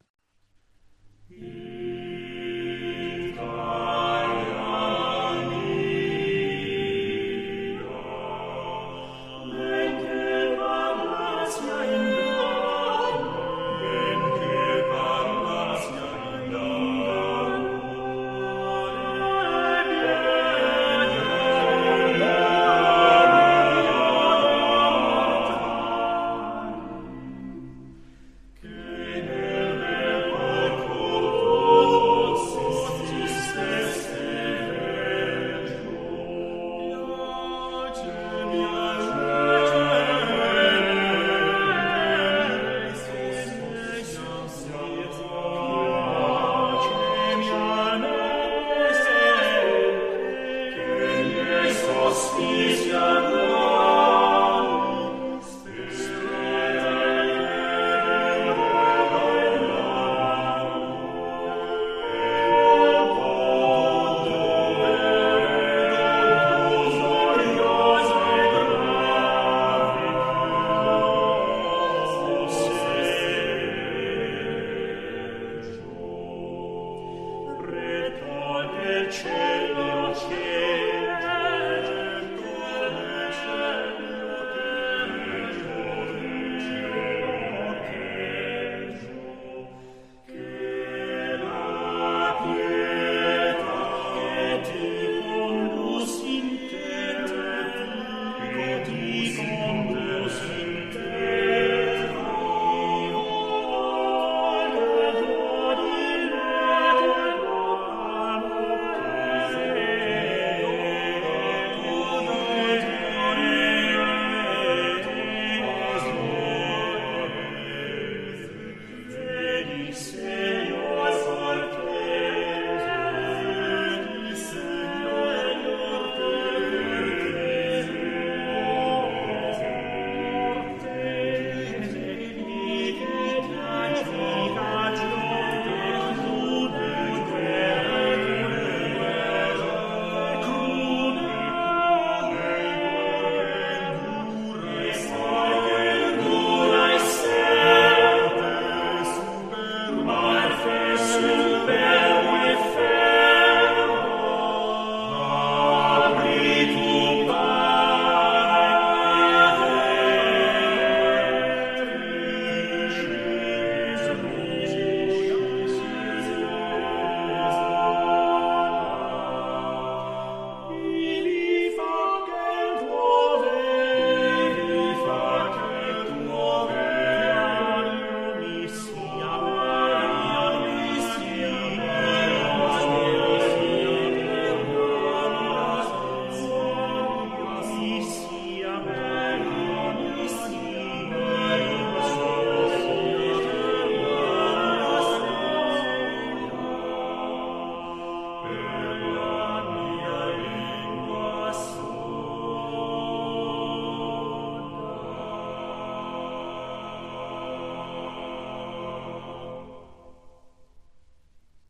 cieli 79.11 79.73
o 79.73 80.65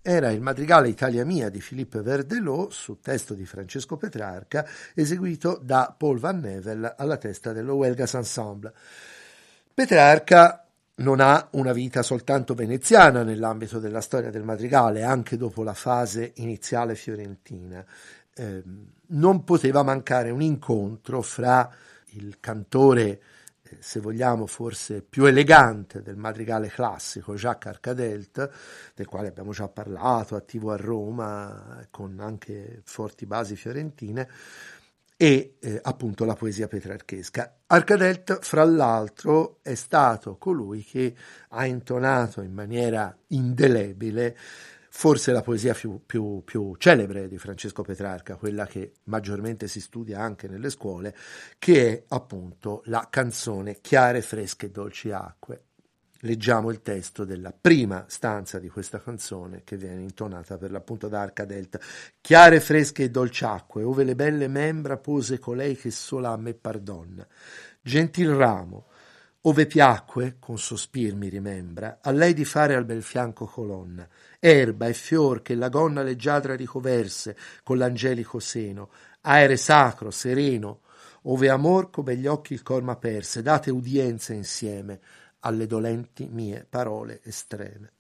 era 0.09 0.31
il 0.31 0.41
madrigale 0.41 0.89
Italia 0.89 1.25
Mia 1.25 1.49
di 1.49 1.59
Philippe 1.59 2.01
Verdelot 2.01 2.71
su 2.71 3.01
testo 3.01 3.35
di 3.35 3.45
Francesco 3.45 3.97
Petrarca, 3.97 4.65
eseguito 4.95 5.59
da 5.61 5.93
Paul 5.99 6.21
Van 6.21 6.39
Nevel 6.39 6.95
alla 6.97 7.17
testa 7.17 7.53
dello 7.53 7.75
Huelgas 7.75 8.15
Ensemble. 8.15 8.73
Petrarca 9.75 10.65
non 10.99 11.19
ha 11.19 11.49
una 11.53 11.73
vita 11.73 12.03
soltanto 12.03 12.55
veneziana 12.55 13.25
nell'ambito 13.25 13.81
della 13.81 14.01
storia 14.01 14.31
del 14.31 14.45
madrigale, 14.45 15.03
anche 15.03 15.37
dopo 15.37 15.65
la 15.65 15.75
fase 15.75 16.35
iniziale 16.37 16.95
fiorentina. 16.95 17.85
Eh, 18.33 18.63
non 19.09 19.43
poteva 19.43 19.83
mancare 19.83 20.31
un 20.31 20.41
incontro 20.41 21.21
fra 21.21 21.69
il 22.11 22.37
cantore, 22.39 23.21
se 23.81 24.01
vogliamo 24.01 24.47
forse 24.47 25.03
più 25.03 25.25
elegante 25.25 26.03
del 26.03 26.17
madrigale 26.17 26.69
classico, 26.69 27.35
Jacques 27.35 27.73
Arcadelt, 27.73 28.51
del 28.95 29.07
quale 29.07 29.29
abbiamo 29.29 29.53
già 29.53 29.69
parlato, 29.69 30.37
attivo 30.37 30.73
a 30.73 30.77
Roma, 30.77 31.87
con 31.91 32.19
anche 32.21 32.81
forti 32.85 33.27
basi 33.27 33.57
fiorentine, 33.57 34.29
e 35.17 35.57
eh, 35.61 35.81
appunto 35.83 36.25
la 36.25 36.35
poesia 36.35 36.69
petrarchesca. 36.69 37.61
Arcadelt, 37.67 38.39
fra 38.43 38.65
l'altro, 38.65 39.59
è 39.63 39.75
stato 39.75 40.37
colui 40.37 40.85
che 40.85 41.15
ha 41.49 41.65
intonato 41.65 42.43
in 42.43 42.53
maniera 42.53 43.17
indelebile 43.29 44.37
forse 44.97 45.31
la 45.31 45.43
poesia 45.43 45.75
più, 45.75 46.01
più, 46.07 46.43
più, 46.43 46.75
celebre 46.79 47.29
di 47.29 47.37
Francesco 47.37 47.83
Petrarca, 47.83 48.37
quella 48.37 48.65
che 48.65 48.95
maggiormente 49.05 49.69
si 49.69 49.79
studia 49.79 50.21
anche 50.21 50.49
nelle 50.49 50.71
scuole, 50.71 51.15
che 51.59 51.87
è 51.87 52.05
appunto 52.09 52.81
la 52.87 53.07
canzone 53.11 53.83
Chiare, 53.83 54.23
fresche 54.23 54.67
e 54.67 54.71
dolci 54.71 55.11
acque. 55.11 55.65
Leggiamo 56.21 56.71
il 56.71 56.81
testo 56.81 57.27
della 57.27 57.53
prima 57.53 58.07
stanza 58.09 58.59
di 58.59 58.71
questa 58.71 58.99
canzone 58.99 59.65
che 59.65 59.77
viene 59.77 60.01
intonata 60.01 60.57
per 60.57 60.71
l'appunto 60.71 61.09
da 61.09 61.21
Arca 61.21 61.45
Delta. 61.45 61.79
Chiare, 62.19 62.59
fresche 62.59 63.03
e 63.03 63.11
dolci 63.11 63.45
acque, 63.45 63.83
ove 63.83 64.03
le 64.03 64.15
belle 64.15 64.49
membra 64.49 64.97
pose 64.97 65.39
colei 65.39 65.77
che 65.77 65.91
sola 65.91 66.31
a 66.31 66.39
me 66.39 66.55
pardonna. 66.55 67.25
Gentil 67.83 68.31
ramo, 68.31 68.87
ove 69.47 69.67
piacque, 69.67 70.37
con 70.41 70.59
sospir 70.59 71.15
mi 71.15 71.29
rimembra, 71.29 71.99
a 72.03 72.11
lei 72.11 72.35
di 72.35 72.45
fare 72.45 72.75
al 72.75 72.85
bel 72.85 73.03
fianco 73.03 73.47
colonna, 73.47 74.09
erba 74.41 74.87
e 74.87 74.93
fior 74.93 75.41
che 75.41 75.55
la 75.55 75.69
gonna 75.69 76.03
leggiadra 76.03 76.57
ricoverse 76.57 77.37
con 77.63 77.79
l'angelico 77.79 78.41
seno, 78.41 78.91
aere 79.23 79.57
sacro, 79.57 80.11
sereno, 80.11 80.81
ove 81.23 81.49
amor 81.49 81.91
come 81.91 82.17
gli 82.17 82.27
occhi 82.27 82.55
il 82.55 82.63
corma 82.63 82.97
perse, 82.97 83.43
date 83.43 83.71
udienza 83.71 84.33
insieme 84.33 85.01
alle 85.41 85.67
dolenti 85.67 86.27
mie 86.29 86.67
parole 86.69 87.21
estreme. 87.23 87.93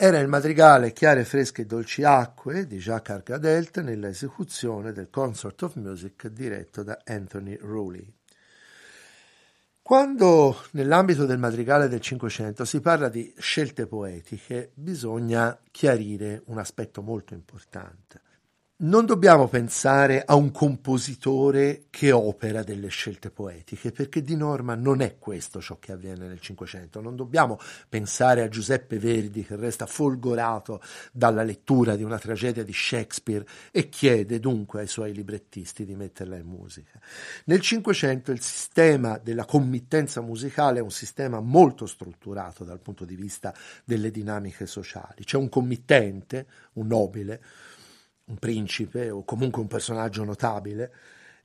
Era 0.00 0.20
il 0.20 0.28
madrigale 0.28 0.92
Chiare, 0.92 1.24
fresche 1.24 1.62
e 1.62 1.66
dolci 1.66 2.04
acque 2.04 2.68
di 2.68 2.78
Jacques 2.78 3.16
Argadelt 3.16 3.80
nella 3.80 4.06
esecuzione 4.06 4.92
del 4.92 5.10
Consort 5.10 5.60
of 5.62 5.74
Music 5.74 6.28
diretto 6.28 6.84
da 6.84 7.00
Anthony 7.04 7.56
Rowley. 7.60 8.08
Quando 9.82 10.56
nell'ambito 10.74 11.26
del 11.26 11.38
madrigale 11.38 11.88
del 11.88 12.00
Cinquecento 12.00 12.64
si 12.64 12.80
parla 12.80 13.08
di 13.08 13.34
scelte 13.38 13.88
poetiche, 13.88 14.70
bisogna 14.74 15.58
chiarire 15.72 16.42
un 16.44 16.58
aspetto 16.58 17.02
molto 17.02 17.34
importante. 17.34 18.20
Non 18.80 19.06
dobbiamo 19.06 19.48
pensare 19.48 20.22
a 20.24 20.36
un 20.36 20.52
compositore 20.52 21.86
che 21.90 22.12
opera 22.12 22.62
delle 22.62 22.86
scelte 22.86 23.28
poetiche, 23.28 23.90
perché 23.90 24.22
di 24.22 24.36
norma 24.36 24.76
non 24.76 25.00
è 25.00 25.18
questo 25.18 25.60
ciò 25.60 25.78
che 25.80 25.90
avviene 25.90 26.28
nel 26.28 26.38
Cinquecento. 26.38 27.00
Non 27.00 27.16
dobbiamo 27.16 27.58
pensare 27.88 28.42
a 28.42 28.48
Giuseppe 28.48 29.00
Verdi 29.00 29.44
che 29.44 29.56
resta 29.56 29.86
folgorato 29.86 30.80
dalla 31.10 31.42
lettura 31.42 31.96
di 31.96 32.04
una 32.04 32.20
tragedia 32.20 32.62
di 32.62 32.72
Shakespeare 32.72 33.44
e 33.72 33.88
chiede 33.88 34.38
dunque 34.38 34.82
ai 34.82 34.86
suoi 34.86 35.12
librettisti 35.12 35.84
di 35.84 35.96
metterla 35.96 36.36
in 36.36 36.46
musica. 36.46 37.00
Nel 37.46 37.60
Cinquecento 37.60 38.30
il 38.30 38.40
sistema 38.40 39.18
della 39.18 39.44
committenza 39.44 40.20
musicale 40.20 40.78
è 40.78 40.82
un 40.82 40.92
sistema 40.92 41.40
molto 41.40 41.86
strutturato 41.86 42.62
dal 42.62 42.78
punto 42.78 43.04
di 43.04 43.16
vista 43.16 43.52
delle 43.84 44.12
dinamiche 44.12 44.66
sociali. 44.66 45.24
C'è 45.24 45.36
un 45.36 45.48
committente, 45.48 46.46
un 46.74 46.86
nobile, 46.86 47.42
un 48.28 48.36
principe 48.36 49.10
o 49.10 49.24
comunque 49.24 49.60
un 49.60 49.68
personaggio 49.68 50.24
notabile, 50.24 50.92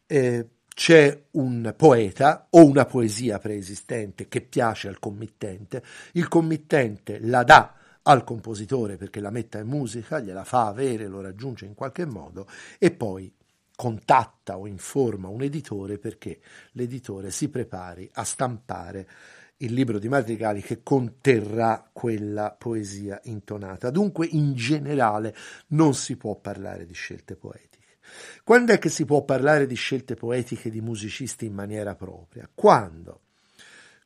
eh, 0.06 0.48
c'è 0.74 1.26
un 1.32 1.74
poeta 1.78 2.48
o 2.50 2.66
una 2.66 2.86
poesia 2.86 3.40
preesistente 3.40 4.28
che 4.28 4.42
piace 4.42 4.88
al 4.88 5.00
committente, 5.00 5.84
il 6.14 6.28
committente 6.28 7.20
la 7.20 7.44
dà 7.44 7.76
al 8.04 8.24
compositore 8.24 8.98
perché 8.98 9.20
la 9.20 9.30
metta 9.30 9.60
in 9.60 9.68
musica, 9.68 10.20
gliela 10.20 10.44
fa 10.44 10.68
avere, 10.68 11.08
lo 11.08 11.22
raggiunge 11.22 11.66
in 11.66 11.74
qualche 11.74 12.06
modo 12.06 12.48
e 12.78 12.92
poi 12.92 13.32
contatta 13.76 14.58
o 14.58 14.68
informa 14.68 15.30
un 15.30 15.42
editore 15.42 15.98
perché 15.98 16.40
l'editore 16.72 17.32
si 17.32 17.50
prepari 17.50 18.10
a 18.14 18.24
stampare 18.24 19.08
il 19.64 19.74
libro 19.74 19.98
di 19.98 20.10
madrigali 20.10 20.62
che 20.62 20.84
conterrà 20.84 21.90
quella 21.92 22.56
poesia 22.58 23.20
intonata. 23.24 23.90
Dunque, 23.90 24.28
in 24.28 24.54
generale, 24.54 25.36
non 25.68 25.94
si 25.94 26.18
può 26.18 26.36
parlare 26.36 26.86
di 26.86 26.94
scelte 26.94 27.36
poetiche. 27.36 27.72
Quando 28.44 28.74
è 28.74 28.80
che 28.80 28.90
si 28.90 29.06
può 29.06 29.24
parlare 29.24 29.66
di 29.66 29.76
scelte 29.76 30.16
poetiche 30.16 30.70
di 30.70 30.82
musicisti 30.82 31.46
in 31.46 31.54
maniera 31.54 31.96
propria? 31.96 32.50
Quando, 32.54 33.22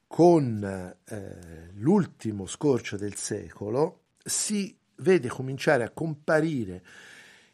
con 0.06 0.64
eh, 0.64 1.72
l'ultimo 1.74 2.46
scorcio 2.46 2.96
del 2.96 3.16
secolo, 3.16 4.02
si 4.24 4.78
vede 4.98 5.28
cominciare 5.28 5.84
a 5.84 5.90
comparire 5.90 6.84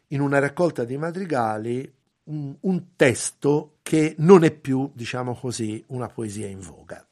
in 0.08 0.20
una 0.20 0.38
raccolta 0.38 0.84
di 0.84 0.96
madrigali 0.98 1.92
un, 2.24 2.54
un 2.60 2.96
testo 2.96 3.76
che 3.82 4.14
non 4.18 4.44
è 4.44 4.50
più, 4.50 4.90
diciamo 4.94 5.34
così, 5.34 5.82
una 5.88 6.08
poesia 6.08 6.46
in 6.46 6.60
voga. 6.60 7.04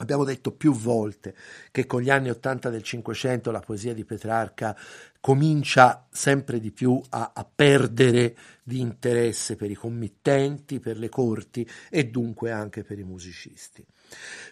Abbiamo 0.00 0.24
detto 0.24 0.52
più 0.52 0.72
volte 0.72 1.34
che 1.70 1.84
con 1.84 2.00
gli 2.00 2.08
anni 2.08 2.30
Ottanta 2.30 2.70
del 2.70 2.82
Cinquecento 2.82 3.50
la 3.50 3.60
poesia 3.60 3.92
di 3.92 4.06
Petrarca 4.06 4.74
comincia 5.20 6.06
sempre 6.10 6.58
di 6.58 6.70
più 6.70 6.98
a, 7.10 7.32
a, 7.34 7.44
perdere 7.44 8.34
di 8.62 8.80
interesse 8.80 9.56
per 9.56 9.70
i 9.70 9.74
committenti, 9.74 10.80
per 10.80 10.98
le 10.98 11.10
corti 11.10 11.68
e 11.90 12.06
dunque 12.06 12.50
anche 12.50 12.82
per 12.82 12.98
i 12.98 13.04
musicisti. 13.04 13.84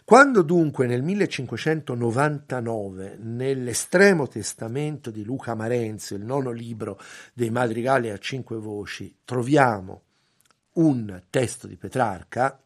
Quando 0.04 0.42
dunque 0.42 0.86
nel 0.86 1.02
1599, 1.02 3.16
nell'estremo 3.18 4.28
testamento 4.28 5.10
di 5.10 5.24
Luca 5.24 5.54
Marenzio, 5.54 6.16
il 6.16 6.24
nono 6.24 6.50
libro 6.50 7.00
dei 7.32 7.48
madrigali 7.48 8.10
a 8.10 8.18
cinque 8.18 8.58
voci, 8.58 9.20
troviamo 9.24 10.02
un 10.74 11.22
testo 11.30 11.66
di 11.66 11.76
Petrarca, 11.76 12.60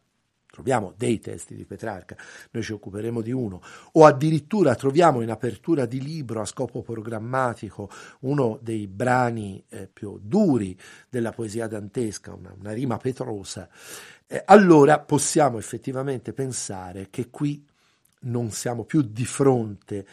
troviamo 0.53 0.93
dei 0.95 1.19
testi 1.19 1.55
di 1.55 1.65
Petrarca, 1.65 2.15
noi 2.51 2.61
ci 2.61 2.73
occuperemo 2.73 3.21
di 3.21 3.31
uno, 3.31 3.59
o 3.93 4.05
addirittura 4.05 4.75
troviamo 4.75 5.21
in 5.21 5.31
apertura 5.31 5.87
di 5.87 5.99
libro 5.99 6.41
a 6.41 6.45
scopo 6.45 6.83
programmatico 6.83 7.89
uno 8.19 8.59
dei 8.61 8.85
brani 8.85 9.63
eh, 9.67 9.89
più 9.91 10.19
duri 10.21 10.77
della 11.09 11.31
poesia 11.31 11.65
dantesca, 11.65 12.35
una, 12.35 12.53
una 12.55 12.71
rima 12.71 12.97
petrosa, 12.97 13.67
eh, 14.27 14.43
allora 14.45 14.99
possiamo 14.99 15.57
effettivamente 15.57 16.33
pensare 16.33 17.07
che 17.09 17.31
qui 17.31 17.65
non 18.25 18.51
siamo 18.51 18.83
più 18.83 19.01
di 19.01 19.25
fronte 19.25 20.05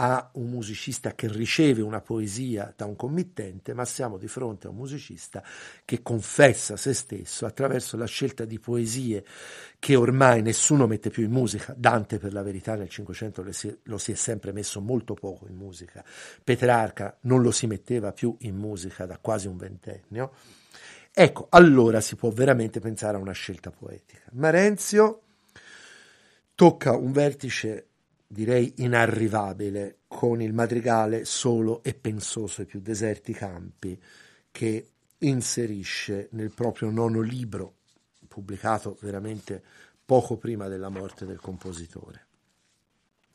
a 0.00 0.30
un 0.34 0.48
musicista 0.48 1.16
che 1.16 1.26
riceve 1.26 1.82
una 1.82 2.00
poesia 2.00 2.72
da 2.76 2.84
un 2.84 2.94
committente, 2.94 3.74
ma 3.74 3.84
siamo 3.84 4.16
di 4.16 4.28
fronte 4.28 4.68
a 4.68 4.70
un 4.70 4.76
musicista 4.76 5.42
che 5.84 6.02
confessa 6.02 6.76
se 6.76 6.94
stesso 6.94 7.46
attraverso 7.46 7.96
la 7.96 8.06
scelta 8.06 8.44
di 8.44 8.60
poesie 8.60 9.24
che 9.80 9.96
ormai 9.96 10.40
nessuno 10.40 10.86
mette 10.86 11.10
più 11.10 11.24
in 11.24 11.32
musica. 11.32 11.74
Dante, 11.76 12.18
per 12.18 12.32
la 12.32 12.42
verità, 12.42 12.76
nel 12.76 12.88
Cinquecento 12.88 13.42
lo 13.42 13.98
si 13.98 14.12
è 14.12 14.14
sempre 14.14 14.52
messo 14.52 14.80
molto 14.80 15.14
poco 15.14 15.48
in 15.48 15.56
musica. 15.56 16.04
Petrarca 16.44 17.16
non 17.22 17.42
lo 17.42 17.50
si 17.50 17.66
metteva 17.66 18.12
più 18.12 18.36
in 18.42 18.54
musica 18.54 19.04
da 19.04 19.18
quasi 19.18 19.48
un 19.48 19.56
ventennio. 19.56 20.32
Ecco, 21.12 21.48
allora 21.50 22.00
si 22.00 22.14
può 22.14 22.30
veramente 22.30 22.78
pensare 22.78 23.16
a 23.16 23.20
una 23.20 23.32
scelta 23.32 23.72
poetica. 23.72 24.26
Marenzio 24.34 25.22
tocca 26.54 26.96
un 26.96 27.10
vertice 27.10 27.86
direi 28.30 28.74
inarrivabile, 28.76 30.00
con 30.06 30.42
il 30.42 30.52
madrigale 30.52 31.24
solo 31.24 31.82
e 31.82 31.94
pensoso 31.94 32.60
ai 32.60 32.66
più 32.66 32.80
deserti 32.80 33.32
campi, 33.32 34.00
che 34.50 34.90
inserisce 35.18 36.28
nel 36.32 36.52
proprio 36.52 36.90
nono 36.90 37.20
libro, 37.20 37.74
pubblicato 38.28 38.98
veramente 39.00 39.62
poco 40.04 40.36
prima 40.36 40.68
della 40.68 40.90
morte 40.90 41.24
del 41.24 41.40
compositore. 41.40 42.26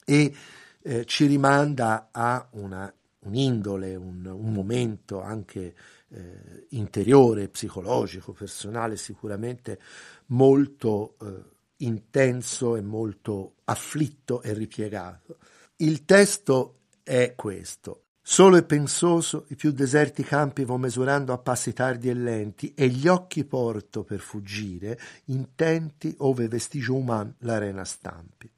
E 0.05 0.33
eh, 0.81 1.05
ci 1.05 1.25
rimanda 1.25 2.09
a 2.11 2.47
una, 2.51 2.93
un'indole, 3.19 3.95
un, 3.95 4.25
un 4.25 4.53
momento 4.53 5.21
anche 5.21 5.75
eh, 6.09 6.67
interiore, 6.69 7.49
psicologico, 7.49 8.31
personale, 8.33 8.97
sicuramente 8.97 9.79
molto 10.27 11.15
eh, 11.21 11.51
intenso 11.85 12.75
e 12.75 12.81
molto 12.81 13.55
afflitto 13.65 14.41
e 14.41 14.53
ripiegato. 14.53 15.37
Il 15.77 16.05
testo 16.05 16.79
è 17.03 17.33
questo. 17.35 18.03
Solo 18.25 18.55
e 18.55 18.63
pensoso 18.63 19.45
i 19.49 19.55
più 19.55 19.71
deserti 19.71 20.23
campi 20.23 20.63
vo 20.63 20.77
mesurando 20.77 21.33
a 21.33 21.37
passi 21.37 21.73
tardi 21.73 22.09
e 22.09 22.13
lenti, 22.13 22.73
e 22.73 22.87
gli 22.87 23.07
occhi 23.07 23.43
porto 23.43 24.03
per 24.05 24.19
fuggire, 24.19 24.97
intenti 25.25 26.15
ove 26.19 26.47
vestigio 26.47 26.95
uman 26.95 27.35
l'arena 27.39 27.83
stampi. 27.83 28.49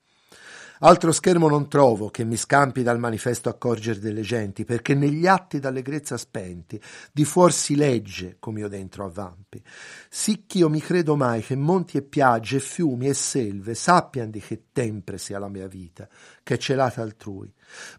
Altro 0.86 1.12
schermo 1.12 1.50
non 1.50 1.68
trovo 1.68 2.10
che 2.10 2.24
mi 2.24 2.38
scampi 2.38 2.84
dal 2.84 3.00
manifesto 3.00 3.50
accorger 3.50 3.98
delle 3.98 4.22
genti, 4.22 4.66
perché 4.66 4.94
negli 4.94 5.26
atti 5.26 5.58
d'allegrezza 5.58 6.16
spenti 6.16 6.80
di 7.12 7.26
fuor 7.26 7.52
si 7.52 7.76
legge 7.76 8.36
come 8.38 8.60
io 8.60 8.68
dentro 8.68 9.04
avvampi. 9.04 9.60
Sicch'io 10.08 10.70
mi 10.70 10.80
credo 10.80 11.16
mai 11.16 11.42
che 11.42 11.56
monti 11.56 11.98
e 11.98 12.04
piagge, 12.04 12.60
fiumi 12.60 13.08
e 13.08 13.16
selve 13.16 13.74
sappian 13.74 14.30
di 14.30 14.40
che 14.40 14.66
tempre 14.72 15.18
sia 15.18 15.40
la 15.40 15.50
mia 15.50 15.66
vita, 15.66 16.08
che 16.44 16.54
è 16.54 16.58
celata 16.58 17.02
altrui. 17.02 17.52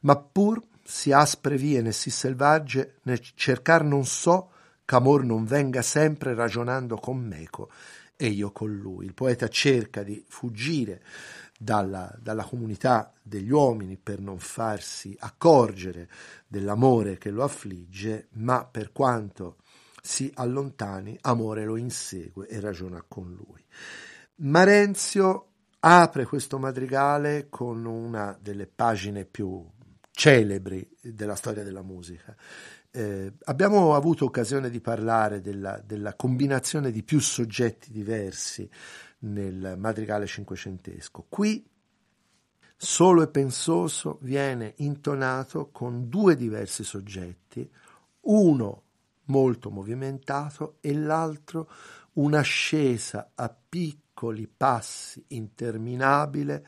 Ma 0.03 0.17
pur 0.17 0.63
si 0.85 1.11
aspre 1.11 1.57
vie 1.57 1.83
né 1.83 1.91
si 1.91 2.11
selvagge, 2.11 2.99
né 3.03 3.19
cercar 3.35 3.83
non 3.83 4.07
so, 4.07 4.51
ch'amor 4.85 5.25
non 5.25 5.45
venga 5.45 5.83
sempre 5.83 6.35
ragionando 6.35 6.95
con 6.99 7.19
meco, 7.19 7.69
e 8.17 8.29
io 8.29 8.53
con 8.53 8.75
lui. 8.75 9.07
Il 9.07 9.15
poeta 9.15 9.49
cerca 9.49 10.05
di 10.05 10.25
fuggire 10.29 11.03
dalla, 11.59 12.15
dalla 12.21 12.45
comunità 12.45 13.13
degli 13.23 13.51
uomini 13.51 13.97
per 13.97 14.21
non 14.21 14.39
farsi 14.39 15.17
accorgere 15.19 16.09
dell'amore 16.47 17.19
che 17.19 17.31
lo 17.31 17.43
affligge, 17.43 18.29
ma 18.33 18.65
per 18.65 18.93
quanto 18.93 19.57
si 20.03 20.31
allontani, 20.35 21.19
amore 21.23 21.65
lo 21.65 21.77
insegue 21.77 22.47
e 22.47 22.61
ragiona 22.61 23.05
con 23.07 23.35
lui. 23.35 23.65
Marenzio 24.37 25.47
apre 25.81 26.25
questo 26.25 26.59
madrigale 26.59 27.49
con 27.49 27.85
una 27.85 28.37
delle 28.41 28.67
pagine 28.67 29.25
più 29.25 29.65
celebri 30.11 30.89
della 31.01 31.35
storia 31.35 31.63
della 31.63 31.83
musica. 31.83 32.35
Eh, 32.91 33.33
abbiamo 33.45 33.95
avuto 33.95 34.25
occasione 34.25 34.71
di 34.71 34.81
parlare 34.81 35.41
della, 35.41 35.83
della 35.85 36.15
combinazione 36.15 36.91
di 36.91 37.03
più 37.03 37.21
soggetti 37.21 37.91
diversi 37.91 38.69
nel 39.19 39.75
madrigale 39.79 40.27
cinquecentesco. 40.27 41.27
Qui 41.29 41.69
solo 42.77 43.23
e 43.23 43.29
pensoso 43.29 44.19
viene 44.21 44.75
intonato 44.79 45.71
con 45.71 46.09
due 46.09 46.37
diversi 46.37 46.85
soggetti, 46.85 47.69
uno 48.23 48.83
molto 49.25 49.71
movimentato 49.71 50.77
e 50.81 50.95
l'altro 50.95 51.71
un'ascesa 52.15 53.33
a 53.35 53.55
piccoli 53.69 54.47
passi 54.47 55.25
interminabile, 55.29 56.67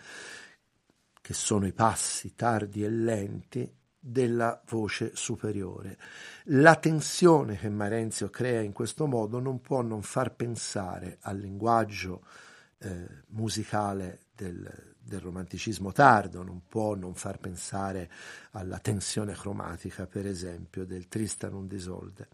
che 1.20 1.34
sono 1.34 1.66
i 1.66 1.72
passi 1.72 2.34
tardi 2.34 2.84
e 2.84 2.90
lenti, 2.90 3.77
della 3.98 4.62
voce 4.68 5.12
superiore. 5.14 5.98
La 6.44 6.76
tensione 6.76 7.56
che 7.56 7.68
Marenzio 7.68 8.30
crea 8.30 8.61
in 8.61 8.72
questo 8.72 9.06
modo 9.06 9.40
non 9.40 9.61
può 9.61 9.82
non 9.82 10.02
far 10.02 10.34
pensare 10.34 11.18
al 11.22 11.38
linguaggio 11.38 12.22
eh, 12.78 13.06
musicale 13.28 14.26
del, 14.34 14.94
del 14.98 15.20
romanticismo 15.20 15.92
tardo, 15.92 16.42
non 16.42 16.62
può 16.68 16.94
non 16.94 17.14
far 17.14 17.38
pensare 17.38 18.11
alla 18.52 18.78
tensione 18.78 19.32
cromatica, 19.32 20.06
per 20.06 20.26
esempio, 20.26 20.84
del 20.84 21.08
Tristan 21.08 21.54
und 21.54 21.72
Isolde. 21.72 22.28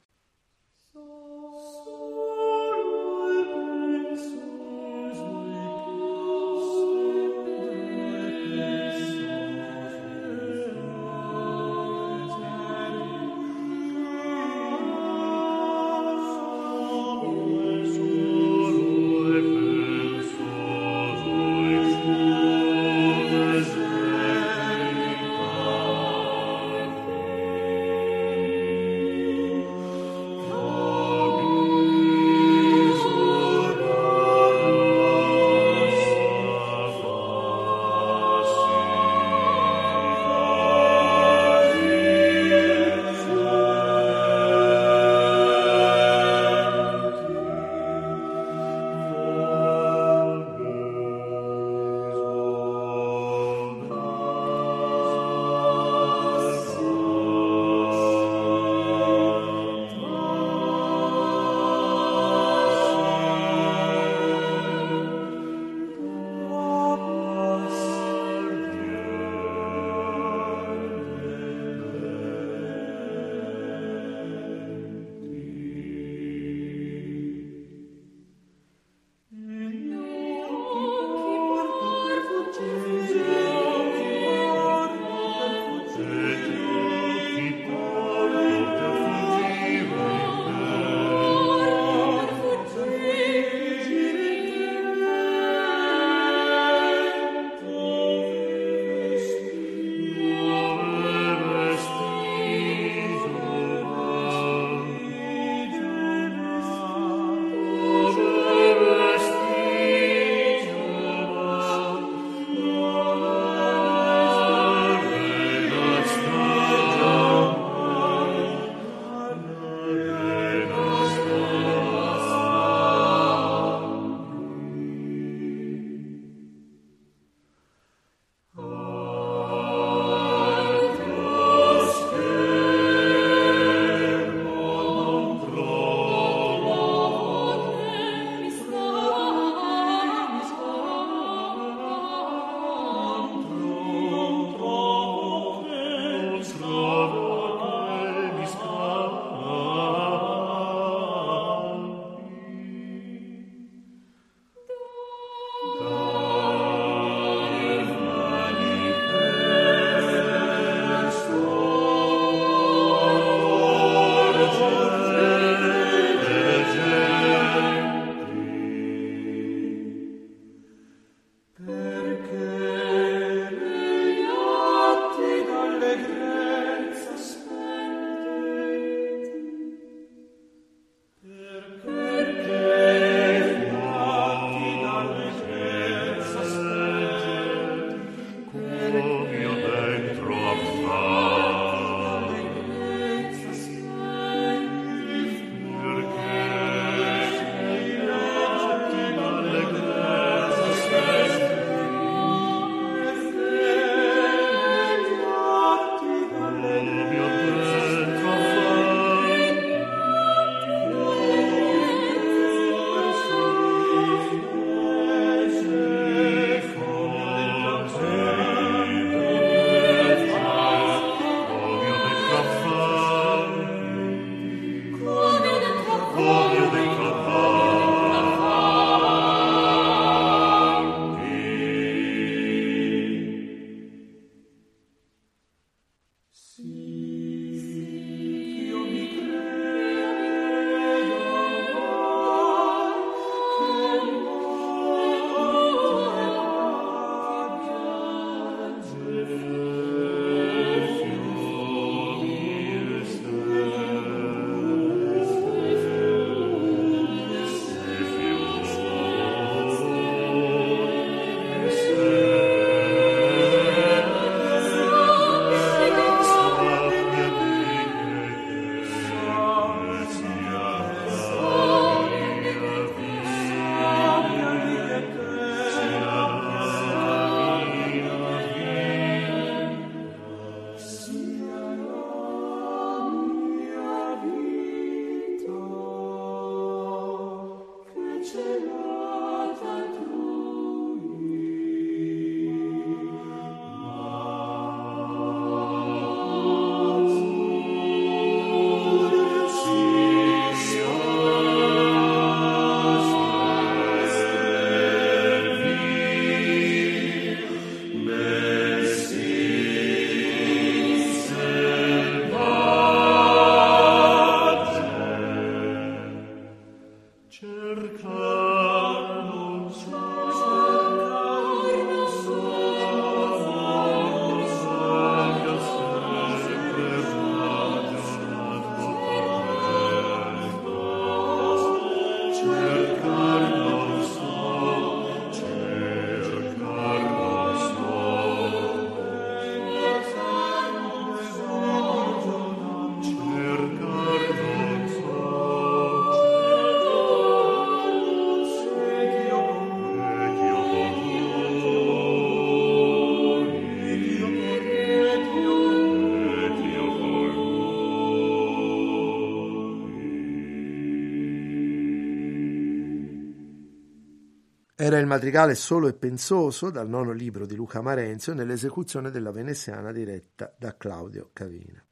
Era 364.85 364.99
il 364.99 365.07
madrigale 365.07 365.55
solo 365.55 365.89
e 365.89 365.95
pensoso 365.95 366.69
dal 366.69 366.91
nono 366.91 367.13
libro 367.13 367.47
di 367.47 367.55
Luca 367.55 367.81
Marenzio 367.81 368.35
nell'esecuzione 368.35 369.11
della 369.11 369.31
veneziana 369.31 369.93
diretta 369.93 370.55
da 370.59 370.77
Claudio 370.77 371.31
Cavina. 371.33 371.83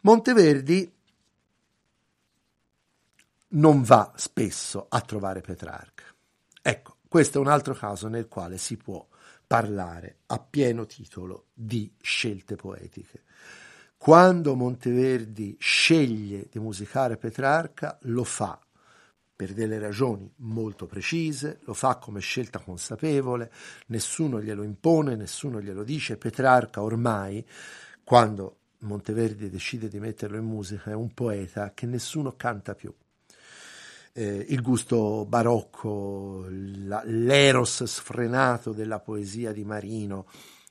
Monteverdi 0.00 0.92
non 3.50 3.82
va 3.82 4.12
spesso 4.16 4.86
a 4.88 5.00
trovare 5.02 5.40
Petrarca. 5.40 6.02
Ecco, 6.60 6.96
questo 7.06 7.38
è 7.38 7.40
un 7.40 7.46
altro 7.46 7.74
caso 7.74 8.08
nel 8.08 8.26
quale 8.26 8.58
si 8.58 8.76
può 8.76 9.06
parlare 9.46 10.16
a 10.26 10.40
pieno 10.40 10.84
titolo 10.84 11.44
di 11.54 11.94
scelte 12.00 12.56
poetiche. 12.56 13.22
Quando 13.96 14.56
Monteverdi 14.56 15.56
sceglie 15.60 16.48
di 16.50 16.58
musicare 16.58 17.16
Petrarca, 17.16 18.00
lo 18.02 18.24
fa 18.24 18.58
per 19.36 19.52
delle 19.52 19.78
ragioni 19.78 20.28
molto 20.36 20.86
precise, 20.86 21.60
lo 21.64 21.74
fa 21.74 21.96
come 21.96 22.20
scelta 22.20 22.58
consapevole, 22.58 23.52
nessuno 23.88 24.40
glielo 24.40 24.62
impone, 24.62 25.14
nessuno 25.14 25.60
glielo 25.60 25.84
dice. 25.84 26.16
Petrarca 26.16 26.82
ormai, 26.82 27.46
quando 28.02 28.60
Monteverdi 28.78 29.50
decide 29.50 29.88
di 29.88 30.00
metterlo 30.00 30.38
in 30.38 30.44
musica, 30.44 30.90
è 30.90 30.94
un 30.94 31.12
poeta 31.12 31.72
che 31.74 31.86
nessuno 31.86 32.34
canta 32.36 32.74
più 32.74 32.92
eh, 34.18 34.46
il 34.48 34.62
gusto 34.62 35.26
barocco, 35.26 36.46
la, 36.48 37.02
l'eros 37.04 37.84
sfrenato 37.84 38.72
della 38.72 38.98
poesia 38.98 39.52
di 39.52 39.62
Marino, 39.62 40.26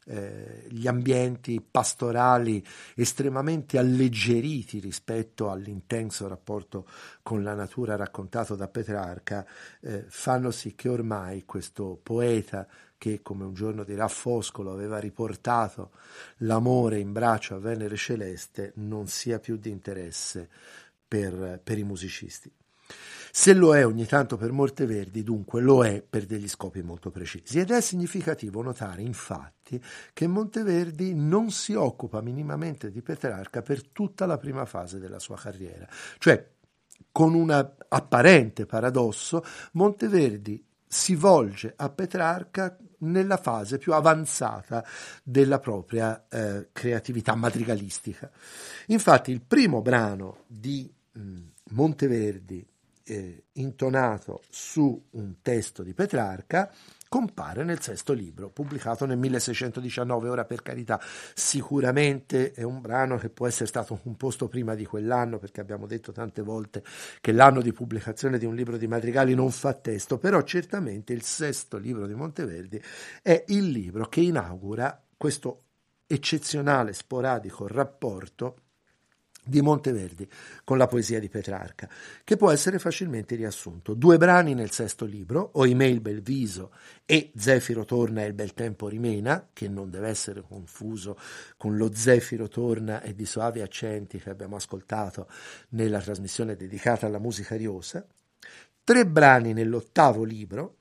eh, 0.06 0.66
gli 0.70 0.88
ambienti 0.88 1.60
pastorali 1.60 2.64
estremamente 2.95 3.78
alleggeriti 3.78 4.80
rispetto 4.80 5.49
all'intenso 5.49 6.28
rapporto 6.28 6.88
con 7.24 7.43
la 7.43 7.53
natura 7.53 7.95
raccontato 7.95 8.56
da 8.56 8.68
Petrarca, 8.68 9.45
eh, 9.82 10.06
fanno 10.08 10.51
sì 10.51 10.76
che 10.76 10.89
ormai 10.89 11.45
questo 11.45 11.99
poeta 12.01 12.68
che, 12.97 13.22
come 13.22 13.45
un 13.45 13.53
giorno 13.53 13.84
dirà 13.84 14.08
Foscolo, 14.08 14.72
aveva 14.72 14.99
riportato 14.99 15.91
l'amore 16.38 16.99
in 16.99 17.12
braccio 17.12 17.56
a 17.56 17.60
Venere 17.60 17.95
Celeste, 17.95 18.74
non 18.76 19.08
sia 19.08 19.39
più 19.39 19.58
di 19.58 19.70
interesse 19.70 20.49
per, 21.08 21.60
per 21.64 21.78
i 21.78 21.84
musicisti. 21.84 22.51
Se 23.38 23.54
lo 23.54 23.76
è 23.76 23.86
ogni 23.86 24.06
tanto 24.06 24.38
per 24.38 24.54
Monteverdi, 24.54 25.22
dunque 25.22 25.60
lo 25.60 25.84
è 25.84 26.02
per 26.02 26.26
degli 26.26 26.48
scopi 26.48 26.82
molto 26.82 27.12
precisi. 27.12 27.60
Ed 27.60 27.70
è 27.70 27.82
significativo 27.82 28.62
notare, 28.62 29.02
infatti, 29.02 29.84
che 30.14 30.26
Monteverdi 30.26 31.14
non 31.14 31.52
si 31.52 31.74
occupa 31.74 32.22
minimamente 32.22 32.90
di 32.92 33.02
Petrarca 33.02 33.62
per 33.62 33.90
tutta 33.90 34.26
la 34.26 34.38
prima 34.38 34.66
fase 34.66 35.00
della 35.00 35.20
sua 35.20 35.36
carriera. 35.36 35.86
Cioè, 36.18 36.50
con 37.12 37.34
un 37.34 37.50
apparente 37.52 38.66
paradosso, 38.66 39.44
Monteverdi 39.74 40.66
si 40.88 41.16
volge 41.16 41.74
a 41.76 41.90
Petrarca 41.90 42.78
nella 43.00 43.36
fase 43.36 43.78
più 43.78 43.92
avanzata 43.94 44.86
della 45.24 45.60
propria 45.60 46.26
eh, 46.30 46.70
creatività 46.72 47.36
madrigalistica. 47.36 48.32
Infatti 48.88 49.32
il 49.32 49.42
primo 49.42 49.82
brano 49.82 50.44
di 50.48 50.90
mh, 51.12 51.40
Monteverdi 51.72 52.66
eh, 53.06 53.45
intonato 53.53 54.41
su 54.49 55.01
un 55.12 55.36
testo 55.41 55.84
di 55.84 55.93
Petrarca 55.93 56.72
compare 57.08 57.64
nel 57.64 57.80
sesto 57.80 58.14
libro, 58.14 58.49
pubblicato 58.49 59.06
nel 59.06 59.18
1619. 59.18 60.28
Ora, 60.28 60.43
per 60.43 60.62
carità, 60.62 60.99
sicuramente 61.34 62.51
è 62.51 62.64
un 62.64 62.82
brano 62.82 63.18
che 63.18 63.30
può 63.30 63.47
essere 63.47 63.68
stato 63.68 63.95
composto 63.95 64.47
prima 64.47 64.76
di 64.76 64.86
quell'anno, 64.86 65.38
perché 65.38 65.62
abbiamo 65.62 65.86
detto 65.86 66.12
tante 66.12 66.41
volte 66.41 66.84
che 67.22 67.32
l'anno 67.32 67.62
di 67.62 67.72
pubblicazione 67.72 68.38
di 68.38 68.45
un 68.45 68.56
libro 68.56 68.76
di 68.76 68.88
madrigali 68.88 69.34
non 69.34 69.51
fa 69.51 69.74
testo, 69.74 70.18
però 70.18 70.41
certamente 70.41 71.14
il 71.14 71.22
sesto 71.22 71.78
libro 71.78 72.08
di 72.08 72.16
Monteverdi 72.16 72.82
è 73.22 73.45
il 73.47 73.70
libro 73.70 74.08
che 74.08 74.22
inaugura 74.22 75.01
questo 75.16 75.62
eccezionale, 76.08 76.93
sporadico 76.93 77.68
rapporto 77.68 78.64
di 79.46 79.62
Monteverdi 79.62 80.28
con 80.64 80.78
la 80.78 80.88
poesia 80.88 81.20
di 81.20 81.30
Petrarca, 81.30 81.88
che 82.24 82.36
può 82.36 82.52
essere 82.52 82.80
facilmente 82.80 83.36
riassunto. 83.36 83.93
Due 83.93 84.18
brani 84.18 84.54
nel 84.54 84.72
sesto 84.72 85.06
libro, 85.06 85.52
Oimè 85.54 85.86
il 85.86 86.02
bel 86.02 86.22
viso 86.22 86.72
e 87.06 87.32
Zefiro 87.36 87.86
torna 87.86 88.24
e 88.24 88.28
il 88.28 88.34
bel 88.34 88.54
tempo 88.54 88.88
rimena, 88.88 89.50
che 89.54 89.68
non 89.68 89.89
deve 89.89 90.10
essere 90.10 90.41
confuso 90.41 91.18
con 91.58 91.78
lo 91.78 91.93
Zefiro 91.93 92.48
torna 92.48 93.02
e 93.02 93.14
di 93.14 93.26
soavi 93.26 93.62
accenti 93.62 94.20
che 94.20 94.30
abbiamo 94.30 94.56
ascoltato 94.56 95.28
nella 95.70 96.02
trasmissione 96.02 96.56
dedicata 96.56 97.06
alla 97.06 97.20
musica 97.20 97.56
riosa. 97.56 98.06
Tre 98.84 99.06
brani 99.06 99.54
nell'ottavo 99.54 100.24
libro, 100.24 100.78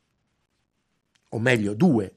o 1.31 1.39
meglio 1.39 1.75
due 1.75 2.15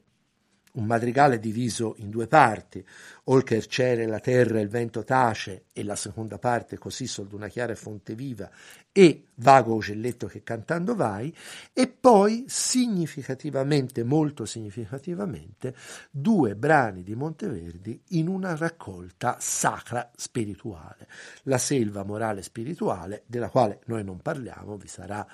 un 0.77 0.85
madrigale 0.85 1.39
diviso 1.39 1.95
in 1.97 2.09
due 2.09 2.27
parti, 2.27 2.85
Olcher 3.25 3.65
cere 3.65 4.05
la 4.05 4.19
terra 4.19 4.61
il 4.61 4.69
vento 4.69 5.03
tace 5.03 5.65
e 5.73 5.83
la 5.83 5.95
seconda 5.95 6.37
parte 6.37 6.77
così 6.77 7.07
sol 7.07 7.27
d'una 7.27 7.49
chiara 7.49 7.75
fonte 7.75 8.15
viva 8.15 8.49
e 8.91 9.25
vago 9.35 9.75
uccelletto 9.75 10.27
che 10.27 10.43
cantando 10.43 10.95
vai. 10.95 11.35
E 11.73 11.87
poi 11.87 12.45
significativamente, 12.47 14.03
molto 14.03 14.45
significativamente, 14.45 15.75
due 16.09 16.55
brani 16.55 17.03
di 17.03 17.15
Monteverdi 17.15 18.01
in 18.09 18.27
una 18.27 18.55
raccolta 18.55 19.37
sacra 19.39 20.09
spirituale, 20.15 21.07
la 21.43 21.57
selva 21.57 22.03
morale 22.03 22.41
spirituale 22.41 23.23
della 23.25 23.49
quale 23.49 23.81
noi 23.85 24.03
non 24.03 24.21
parliamo, 24.21 24.77
vi 24.77 24.87
sarà 24.87 25.27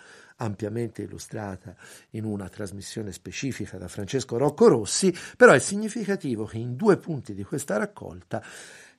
ampiamente 0.44 1.02
illustrata 1.02 1.76
in 2.12 2.26
una 2.26 2.50
trasmissione 2.50 3.12
specifica 3.12 3.78
da 3.78 3.88
Francesco 3.88 4.38
Rocco 4.38 4.68
Rossi, 4.68 5.14
però 5.38 5.54
è 5.54 5.60
significativo 5.60 6.46
che 6.46 6.58
in 6.58 6.76
due 6.76 6.98
punti 6.98 7.34
di 7.34 7.44
questa 7.44 7.78
raccolta 7.78 8.44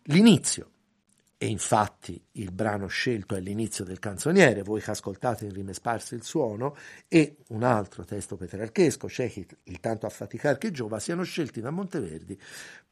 l'inizio 0.05 0.71
e 1.37 1.49
infatti 1.49 2.19
il 2.33 2.53
brano 2.53 2.87
scelto 2.87 3.35
è 3.35 3.41
l'inizio 3.41 3.85
del 3.85 3.99
canzoniere, 3.99 4.63
voi 4.63 4.81
che 4.81 4.93
ascoltate 4.93 5.45
in 5.45 5.53
rime 5.53 5.75
sparse 5.75 6.15
il 6.15 6.23
suono, 6.23 6.75
e 7.07 7.37
un 7.49 7.65
altro 7.65 8.05
testo 8.05 8.37
petrarchesco, 8.37 9.09
c'è 9.09 9.29
chi 9.29 9.47
il 9.65 9.81
tanto 9.81 10.07
affaticar 10.07 10.57
che 10.57 10.71
giova, 10.71 10.99
siano 11.01 11.23
scelti 11.23 11.61
da 11.61 11.71
Monteverdi 11.71 12.41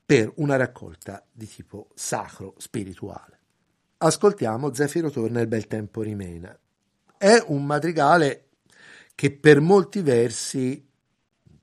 per 0.04 0.30
una 0.36 0.56
raccolta 0.56 1.24
di 1.32 1.48
tipo 1.48 1.88
sacro 1.94 2.54
spirituale. 2.58 3.38
Ascoltiamo 3.96 4.74
Zefiro 4.74 5.10
torna 5.10 5.40
il 5.40 5.46
bel 5.46 5.66
tempo 5.66 6.02
rimena, 6.02 6.54
è 7.22 7.40
un 7.46 7.64
madrigale 7.64 8.48
che 9.14 9.30
per 9.30 9.60
molti 9.60 10.02
versi 10.02 10.84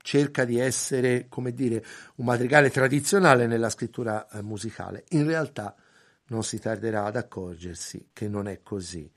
cerca 0.01 0.45
di 0.45 0.57
essere, 0.57 1.25
come 1.27 1.53
dire, 1.53 1.83
un 2.15 2.25
madrigale 2.25 2.69
tradizionale 2.69 3.45
nella 3.45 3.69
scrittura 3.69 4.29
eh, 4.29 4.41
musicale. 4.41 5.03
In 5.09 5.25
realtà 5.25 5.75
non 6.27 6.45
si 6.45 6.59
tarderà 6.59 7.03
ad 7.03 7.17
accorgersi 7.17 8.11
che 8.13 8.29
non 8.29 8.47
è 8.47 8.61
così. 8.63 9.11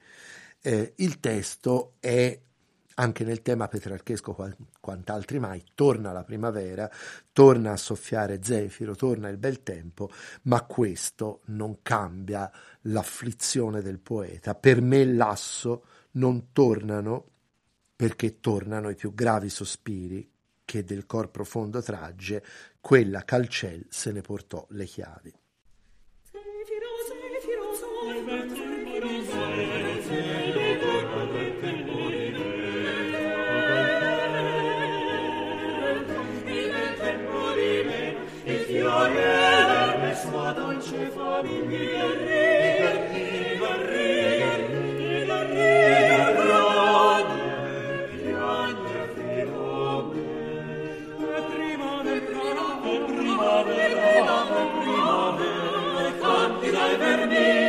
Eh, 0.61 0.95
il 0.97 1.21
testo 1.21 1.95
è 2.01 2.37
anche 2.95 3.23
nel 3.23 3.43
tema 3.43 3.69
petrarchesco 3.69 4.37
quant'altri 4.81 5.39
mai, 5.39 5.63
torna 5.77 6.11
la 6.11 6.25
primavera, 6.25 6.91
torna 7.31 7.71
a 7.71 7.77
soffiare 7.77 8.41
zefiro, 8.43 8.97
torna 8.97 9.29
il 9.29 9.39
bel 9.39 9.63
tempo, 9.63 10.11
ma 10.43 10.63
questo 10.63 11.43
non 11.47 11.83
cambia 11.83 12.51
l'afflizione 12.81 13.81
del 13.81 14.01
poeta. 14.01 14.57
Per 14.57 14.81
me 14.81 15.05
l'asso 15.05 15.85
non 16.13 16.53
tornano 16.53 17.27
perché 17.97 18.41
tornano 18.41 18.91
i 18.91 18.95
più 18.95 19.15
gravi 19.15 19.49
sospiri 19.49 20.29
che 20.65 20.85
del 20.85 21.07
cor 21.07 21.31
profondo 21.31 21.83
tragge, 21.83 22.43
quella 22.81 23.25
che 23.25 23.35
al 23.35 23.49
ciel 23.49 23.87
se 23.89 24.11
ne 24.11 24.23
portò 24.23 24.67
le 24.71 24.85
chiavi. 24.85 25.35
Dolce 40.55 41.11
famiglia, 41.11 42.62
per. 57.17 57.62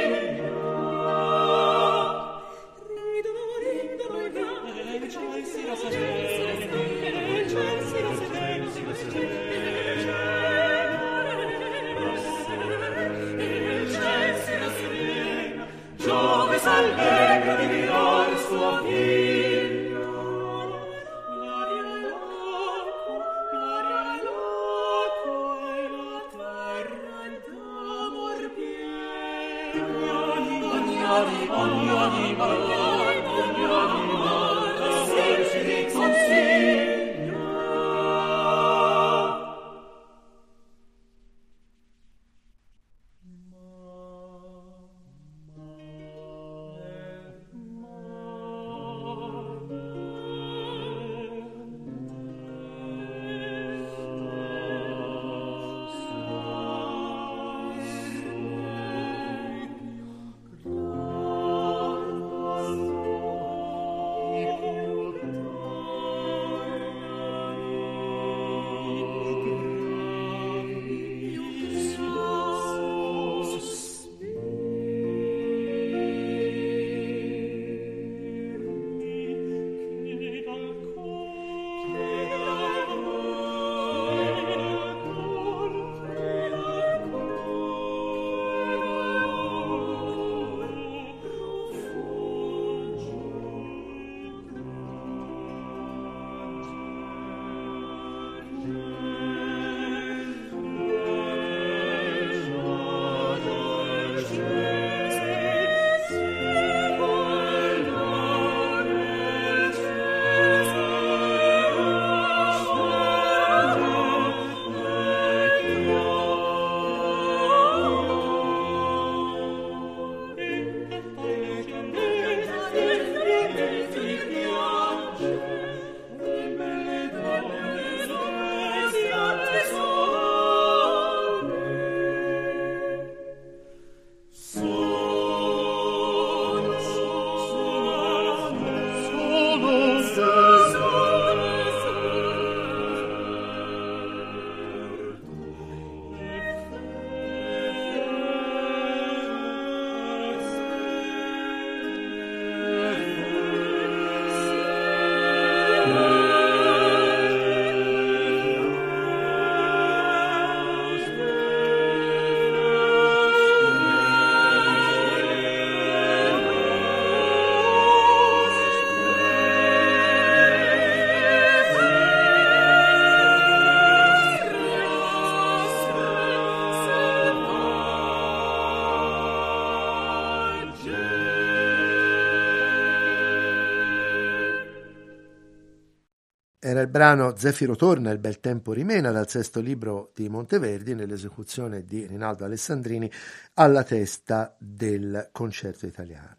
Brano 187.04 187.36
Zefiro 187.36 187.76
torna, 187.76 188.12
il 188.12 188.18
bel 188.18 188.40
tempo 188.40 188.72
rimena 188.72 189.12
dal 189.12 189.28
sesto 189.28 189.60
libro 189.60 190.12
di 190.16 190.30
Monteverdi 190.30 190.96
nell'esecuzione 190.96 191.84
di 191.84 192.06
Rinaldo 192.06 192.46
Alessandrini 192.46 193.12
alla 193.56 193.84
testa 193.84 194.56
del 194.58 195.28
concerto 195.34 195.86
italiano. 195.86 196.38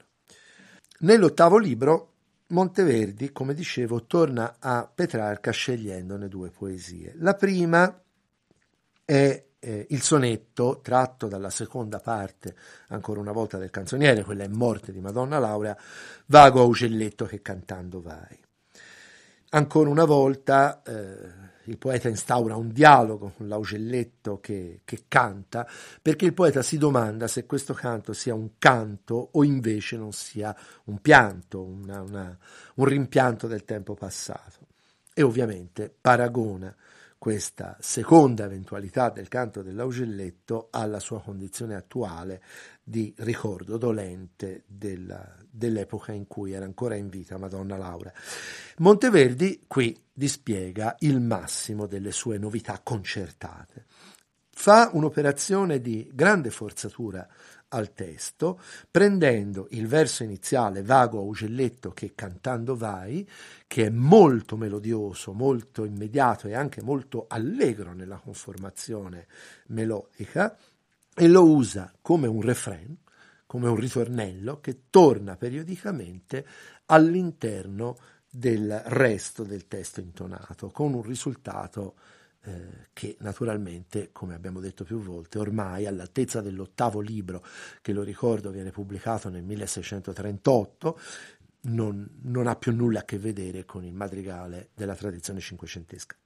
Nell'ottavo 1.00 1.58
libro 1.58 2.12
Monteverdi, 2.46 3.30
come 3.30 3.52
dicevo, 3.52 4.06
torna 4.06 4.56
a 4.58 4.90
Petrarca 4.92 5.50
scegliendone 5.50 6.28
due 6.28 6.48
poesie. 6.48 7.12
La 7.18 7.34
prima 7.34 8.02
è 9.04 9.44
eh, 9.58 9.86
il 9.90 10.00
sonetto 10.00 10.80
tratto 10.82 11.28
dalla 11.28 11.50
seconda 11.50 11.98
parte, 11.98 12.56
ancora 12.88 13.20
una 13.20 13.32
volta 13.32 13.58
del 13.58 13.68
canzoniere, 13.68 14.24
quella 14.24 14.44
è 14.44 14.48
Morte 14.48 14.92
di 14.92 15.00
Madonna 15.00 15.38
Laurea, 15.38 15.76
Vago 16.24 16.62
a 16.62 16.64
ugelletto 16.64 17.26
che 17.26 17.42
cantando 17.42 18.00
vai. 18.00 18.43
Ancora 19.54 19.88
una 19.88 20.04
volta 20.04 20.82
eh, 20.82 21.16
il 21.66 21.78
poeta 21.78 22.08
instaura 22.08 22.56
un 22.56 22.72
dialogo 22.72 23.32
con 23.36 23.46
l'augelletto 23.46 24.40
che, 24.40 24.80
che, 24.84 25.04
canta, 25.06 25.64
perché 26.02 26.24
il 26.24 26.34
poeta 26.34 26.60
si 26.60 26.76
domanda 26.76 27.28
se 27.28 27.46
questo 27.46 27.72
canto 27.72 28.12
sia 28.14 28.34
un 28.34 28.58
canto 28.58 29.28
o 29.30 29.44
invece 29.44 29.96
non 29.96 30.10
sia 30.12 30.54
un 30.86 30.98
pianto, 30.98 31.62
una, 31.62 32.02
una, 32.02 32.36
un 32.74 32.84
rimpianto 32.84 33.46
del 33.46 33.64
tempo 33.64 33.94
passato. 33.94 34.66
E 35.14 35.22
ovviamente 35.22 35.94
paragona 36.00 36.74
questa 37.16 37.76
seconda 37.80 38.46
eventualità 38.46 39.08
del 39.08 39.28
canto 39.28 39.62
dell'augelletto 39.62 40.66
alla 40.72 40.98
sua 40.98 41.22
condizione 41.22 41.76
attuale 41.76 42.42
di 42.84 43.14
ricordo 43.18 43.78
dolente 43.78 44.64
della, 44.66 45.36
dell'epoca 45.50 46.12
in 46.12 46.26
cui 46.26 46.52
era 46.52 46.66
ancora 46.66 46.94
in 46.96 47.08
vita 47.08 47.38
Madonna 47.38 47.78
Laura. 47.78 48.12
Monteverdi 48.78 49.64
qui 49.66 49.98
dispiega 50.12 50.96
il 51.00 51.20
massimo 51.20 51.86
delle 51.86 52.12
sue 52.12 52.36
novità 52.36 52.80
concertate. 52.82 53.86
Fa 54.50 54.90
un'operazione 54.92 55.80
di 55.80 56.08
grande 56.12 56.50
forzatura 56.50 57.26
al 57.68 57.92
testo, 57.92 58.60
prendendo 58.88 59.66
il 59.70 59.88
verso 59.88 60.22
iniziale 60.22 60.82
vago 60.82 61.18
a 61.18 61.22
ugelletto 61.22 61.90
che 61.90 62.12
cantando 62.14 62.76
vai, 62.76 63.28
che 63.66 63.86
è 63.86 63.90
molto 63.90 64.56
melodioso, 64.56 65.32
molto 65.32 65.84
immediato 65.84 66.46
e 66.46 66.54
anche 66.54 66.82
molto 66.82 67.24
allegro 67.28 67.92
nella 67.92 68.18
conformazione 68.18 69.26
melodica, 69.68 70.56
e 71.14 71.28
lo 71.28 71.48
usa 71.48 71.92
come 72.00 72.26
un 72.26 72.40
refrain, 72.40 72.96
come 73.46 73.68
un 73.68 73.76
ritornello 73.76 74.60
che 74.60 74.90
torna 74.90 75.36
periodicamente 75.36 76.44
all'interno 76.86 77.96
del 78.28 78.82
resto 78.86 79.44
del 79.44 79.68
testo 79.68 80.00
intonato, 80.00 80.70
con 80.70 80.92
un 80.92 81.02
risultato 81.02 81.94
eh, 82.42 82.88
che 82.92 83.16
naturalmente, 83.20 84.10
come 84.12 84.34
abbiamo 84.34 84.60
detto 84.60 84.84
più 84.84 84.98
volte, 84.98 85.38
ormai 85.38 85.86
all'altezza 85.86 86.40
dell'ottavo 86.40 87.00
libro, 87.00 87.44
che 87.80 87.92
lo 87.92 88.02
ricordo 88.02 88.50
viene 88.50 88.70
pubblicato 88.70 89.28
nel 89.28 89.44
1638, 89.44 90.98
non, 91.62 92.06
non 92.22 92.46
ha 92.46 92.56
più 92.56 92.74
nulla 92.74 93.00
a 93.00 93.04
che 93.04 93.18
vedere 93.18 93.64
con 93.64 93.84
il 93.84 93.94
madrigale 93.94 94.70
della 94.74 94.94
tradizione 94.94 95.40
cinquecentesca. 95.40 96.16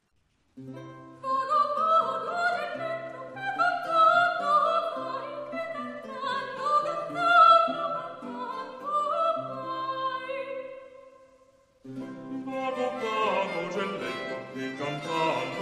God. 15.29 15.58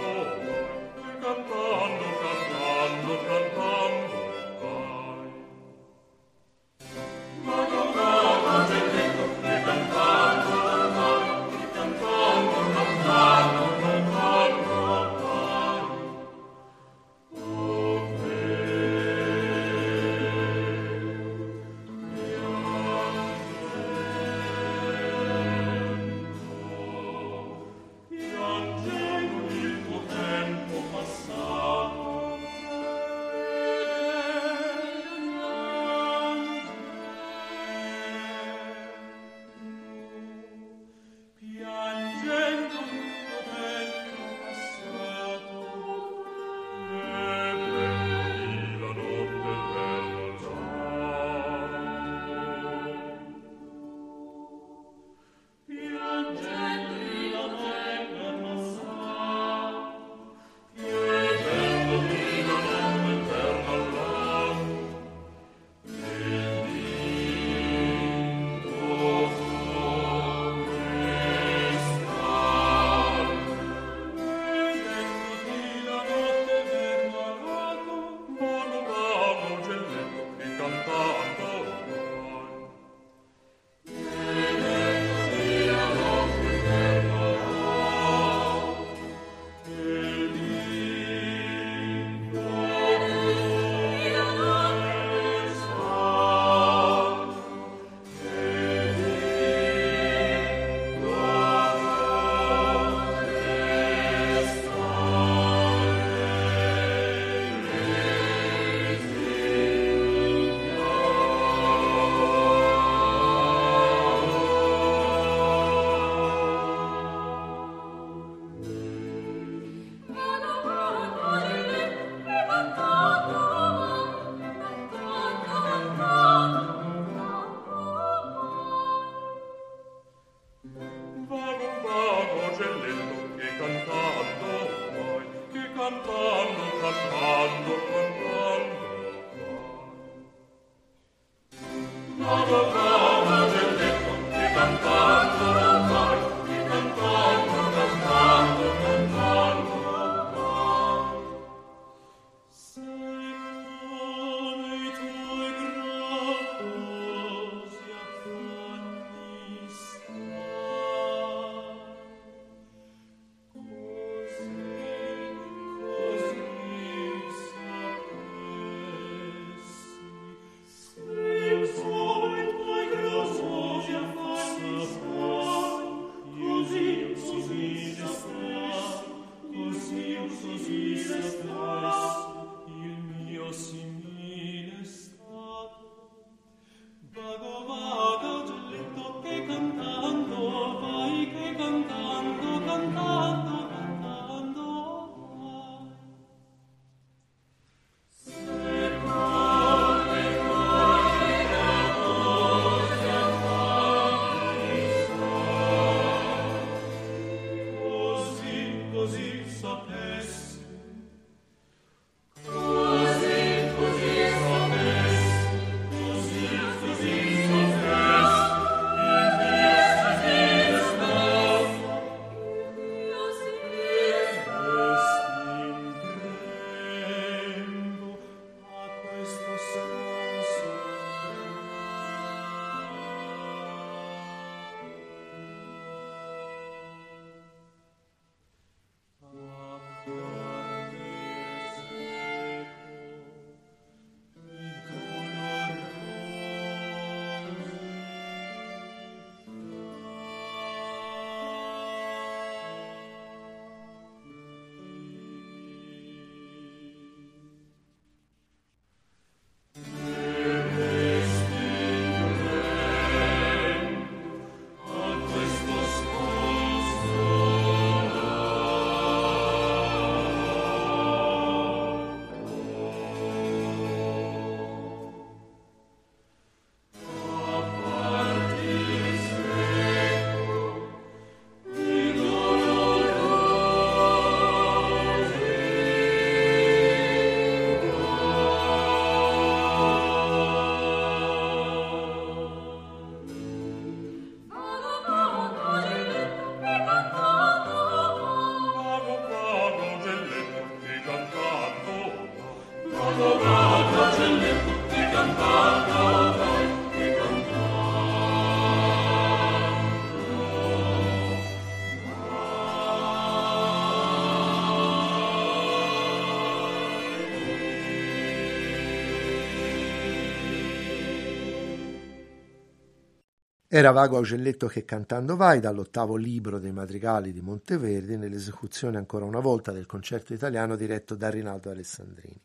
Era 323.77 323.91
Vago 323.91 324.17
Augelletto 324.17 324.65
che 324.65 324.85
cantando 324.85 325.35
vai 325.35 325.59
dall'ottavo 325.59 326.15
libro 326.15 326.57
dei 326.57 326.71
madrigali 326.71 327.31
di 327.31 327.41
Monteverdi 327.41 328.17
nell'esecuzione 328.17 328.97
ancora 328.97 329.23
una 329.23 329.39
volta 329.39 329.71
del 329.71 329.85
concerto 329.85 330.33
italiano 330.33 330.75
diretto 330.75 331.13
da 331.13 331.29
Rinaldo 331.29 331.69
Alessandrini. 331.69 332.41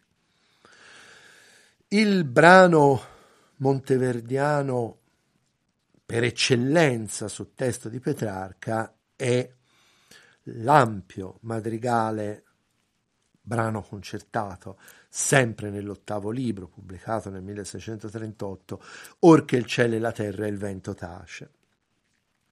Il 1.89 2.25
brano 2.25 3.01
monteverdiano 3.57 4.99
per 6.05 6.25
eccellenza 6.25 7.29
sul 7.29 7.55
testo 7.55 7.89
di 7.89 7.99
Petrarca 7.99 8.95
è 9.17 9.51
l'ampio 10.43 11.39
madrigale 11.41 12.45
brano 13.41 13.81
concertato 13.81 14.79
sempre 15.15 15.69
nell'ottavo 15.69 16.31
libro, 16.31 16.69
pubblicato 16.69 17.29
nel 17.29 17.43
1638, 17.43 18.83
Or 19.19 19.45
che 19.45 19.57
il 19.57 19.67
cielo 19.67 19.95
e 19.95 19.99
la 19.99 20.11
terra 20.11 20.47
e 20.47 20.49
il 20.49 20.57
vento 20.57 20.95
tace. 20.95 21.51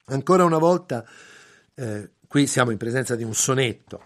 Ancora 0.05 0.45
una 0.45 0.59
volta, 0.59 1.03
eh, 1.73 2.11
qui 2.29 2.47
siamo 2.47 2.71
in 2.71 2.77
presenza 2.77 3.17
di 3.17 3.25
un 3.25 3.33
sonetto. 3.33 4.05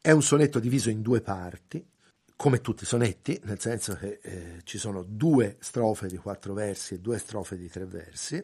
È 0.00 0.10
un 0.10 0.22
sonetto 0.22 0.58
diviso 0.58 0.88
in 0.88 1.02
due 1.02 1.20
parti, 1.20 1.86
come 2.34 2.62
tutti 2.62 2.84
i 2.84 2.86
sonetti, 2.86 3.38
nel 3.44 3.60
senso 3.60 3.94
che 3.96 4.20
eh, 4.22 4.60
ci 4.64 4.78
sono 4.78 5.02
due 5.02 5.58
strofe 5.60 6.06
di 6.06 6.16
quattro 6.16 6.54
versi 6.54 6.94
e 6.94 7.00
due 7.00 7.18
strofe 7.18 7.58
di 7.58 7.68
tre 7.68 7.84
versi, 7.84 8.42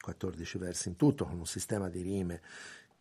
14 0.00 0.58
versi 0.58 0.88
in 0.90 0.94
tutto, 0.94 1.24
con 1.24 1.38
un 1.38 1.46
sistema 1.46 1.88
di 1.88 2.02
rime 2.02 2.40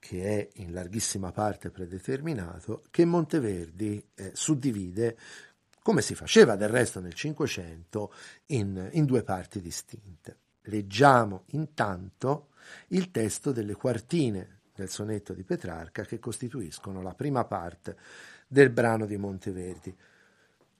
che 0.03 0.21
è 0.21 0.49
in 0.55 0.73
larghissima 0.73 1.31
parte 1.31 1.69
predeterminato, 1.69 2.83
che 2.91 3.05
Monteverdi 3.05 4.05
eh, 4.15 4.31
suddivide, 4.33 5.17
come 5.81 6.01
si 6.01 6.13
faceva 6.13 6.57
del 6.57 6.67
resto 6.67 6.99
nel 6.99 7.13
Cinquecento, 7.13 8.13
in, 8.47 8.89
in 8.91 9.05
due 9.05 9.23
parti 9.23 9.61
distinte. 9.61 10.39
Leggiamo 10.63 11.45
intanto 11.51 12.49
il 12.87 13.11
testo 13.11 13.53
delle 13.53 13.75
quartine 13.75 14.59
del 14.75 14.89
sonetto 14.89 15.31
di 15.31 15.43
Petrarca 15.43 16.03
che 16.03 16.19
costituiscono 16.19 17.01
la 17.01 17.13
prima 17.13 17.45
parte 17.45 17.95
del 18.45 18.71
brano 18.71 19.05
di 19.05 19.15
Monteverdi. 19.15 19.95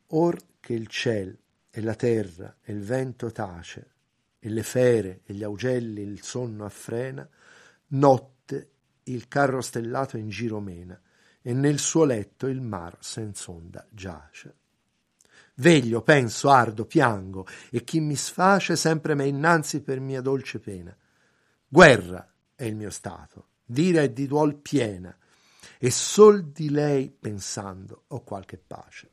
Or 0.07 0.37
che 0.59 0.73
il 0.73 0.87
ciel 0.87 1.37
e 1.69 1.81
la 1.81 1.95
terra 1.95 2.57
e 2.61 2.73
il 2.73 2.81
vento 2.81 3.31
tace, 3.31 3.91
e 4.37 4.49
le 4.49 4.63
fere 4.63 5.21
e 5.23 5.33
gli 5.33 5.43
augelli 5.43 6.01
il 6.01 6.21
sonno 6.21 6.65
affrena, 6.65 7.25
notte 7.87 8.32
il 9.05 9.27
carro 9.27 9.61
stellato 9.61 10.17
in 10.17 10.29
giro 10.29 10.59
mena, 10.59 10.99
e 11.41 11.53
nel 11.53 11.79
suo 11.79 12.05
letto 12.05 12.47
il 12.47 12.61
mar 12.61 12.97
senz'onda 12.99 13.85
giace. 13.89 14.55
Veglio, 15.55 16.01
penso, 16.01 16.49
ardo, 16.49 16.85
piango, 16.85 17.45
e 17.69 17.83
chi 17.83 17.99
mi 17.99 18.15
sface 18.15 18.75
sempre 18.75 19.13
m'è 19.13 19.25
innanzi 19.25 19.81
per 19.81 19.99
mia 19.99 20.21
dolce 20.21 20.59
pena. 20.59 20.95
Guerra 21.67 22.27
è 22.55 22.63
il 22.63 22.75
mio 22.75 22.89
stato, 22.89 23.49
d'ira 23.65 24.01
e 24.01 24.13
di 24.13 24.25
duol 24.25 24.55
piena, 24.55 25.15
e 25.77 25.91
sol 25.91 26.45
di 26.45 26.69
lei 26.69 27.09
pensando 27.09 28.05
ho 28.07 28.23
qualche 28.23 28.57
pace. 28.57 29.09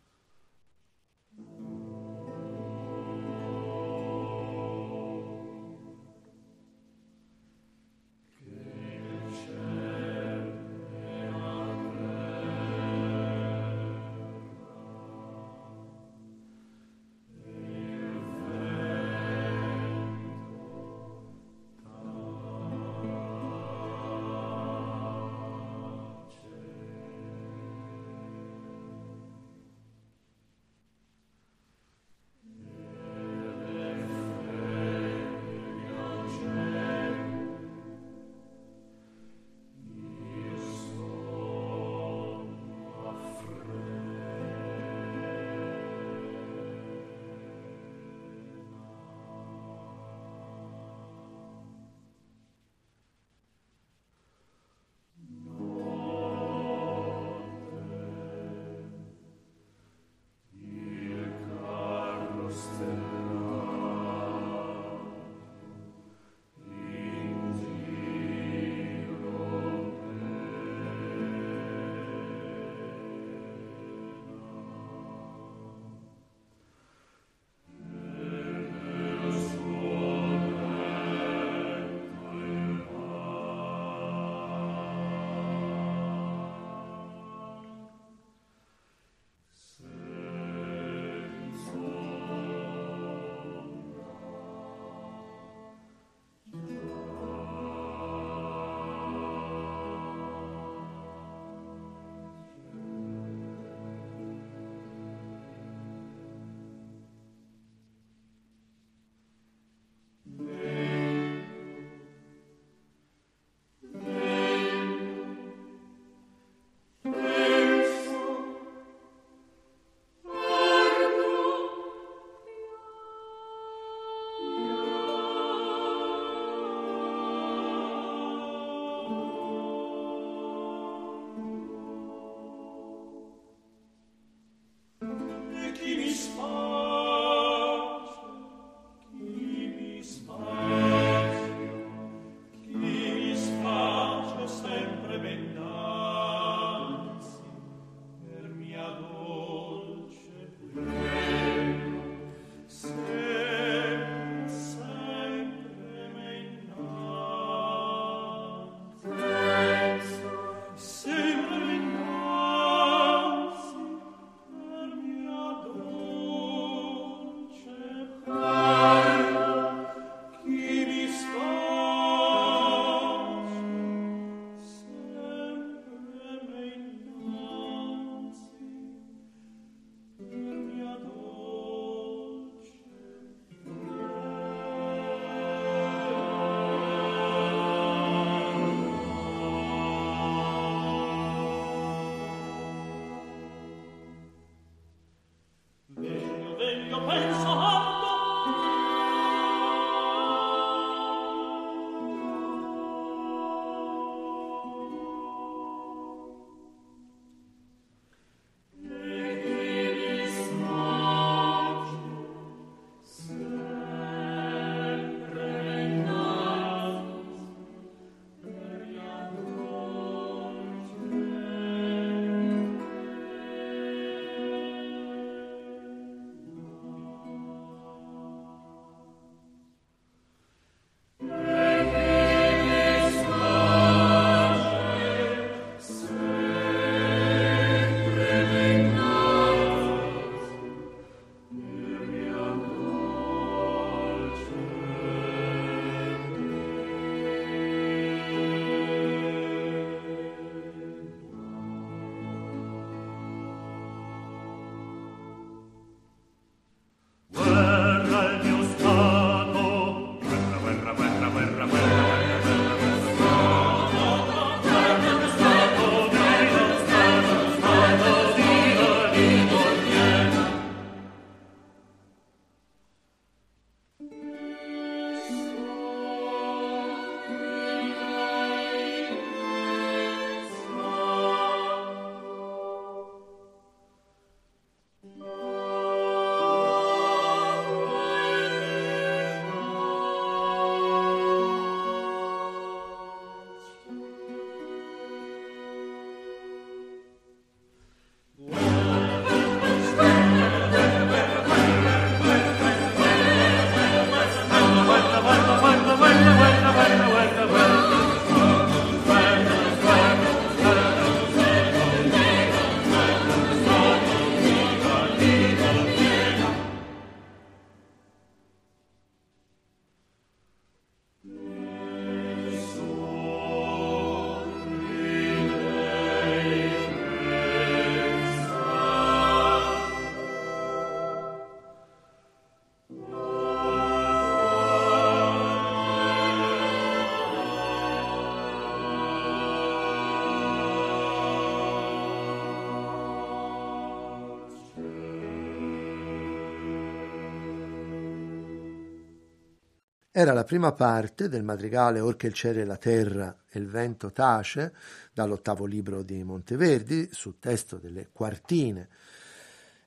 Era 350.20 350.34
la 350.34 350.44
prima 350.44 350.72
parte 350.72 351.30
del 351.30 351.42
madrigale 351.42 351.98
Or 351.98 352.14
che 352.14 352.26
il 352.26 352.34
cielo 352.34 352.60
e 352.60 352.66
la 352.66 352.76
terra 352.76 353.34
e 353.48 353.58
il 353.58 353.66
vento 353.66 354.12
tace, 354.12 354.74
dall'ottavo 355.14 355.64
libro 355.64 356.02
di 356.02 356.22
Monteverdi, 356.22 357.08
su 357.10 357.38
testo 357.38 357.78
delle 357.78 358.10
quartine 358.12 358.90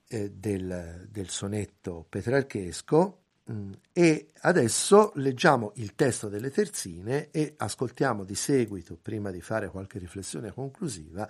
eh, 0.07 0.31
del, 0.31 1.07
del 1.07 1.29
sonetto 1.29 2.07
petrarchesco, 2.09 3.19
mm, 3.51 3.71
e 3.93 4.29
adesso 4.39 5.11
leggiamo 5.17 5.73
il 5.75 5.93
testo 5.93 6.29
delle 6.29 6.49
terzine 6.49 7.29
e 7.29 7.53
ascoltiamo 7.55 8.23
di 8.23 8.33
seguito, 8.33 8.97
prima 8.99 9.29
di 9.29 9.39
fare 9.39 9.69
qualche 9.69 9.99
riflessione 9.99 10.51
conclusiva, 10.51 11.29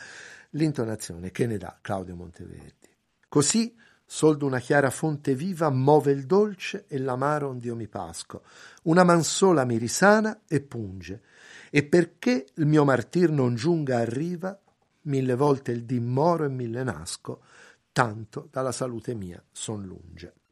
l'intonazione 0.51 1.29
che 1.29 1.45
ne 1.45 1.57
dà 1.57 1.77
Claudio 1.81 2.15
Monteverdi. 2.15 2.87
Così 3.27 3.75
Sol 4.15 4.37
d'una 4.37 4.59
chiara 4.59 4.91
fonte 4.91 5.33
viva 5.33 5.71
move 5.71 6.11
il 6.11 6.27
dolce 6.27 6.85
e 6.87 6.99
l'amaro 6.99 7.47
ond'io 7.47 7.75
mi 7.75 7.87
pasco. 7.87 8.43
Una 8.83 9.03
man 9.03 9.23
sola 9.23 9.65
mi 9.65 9.79
risana 9.79 10.41
e 10.47 10.61
punge. 10.61 11.23
E 11.71 11.83
perché 11.83 12.45
il 12.57 12.67
mio 12.67 12.83
martir 12.83 13.31
non 13.31 13.55
giunga 13.55 13.97
a 13.97 14.05
riva, 14.05 14.55
mille 15.05 15.33
volte 15.33 15.71
il 15.71 15.83
dimmoro 15.83 16.45
e 16.45 16.49
mille 16.49 16.83
nasco, 16.83 17.41
tanto 17.91 18.49
dalla 18.51 18.71
salute 18.71 19.15
mia 19.15 19.43
son 19.51 19.83
lunge. 19.83 20.42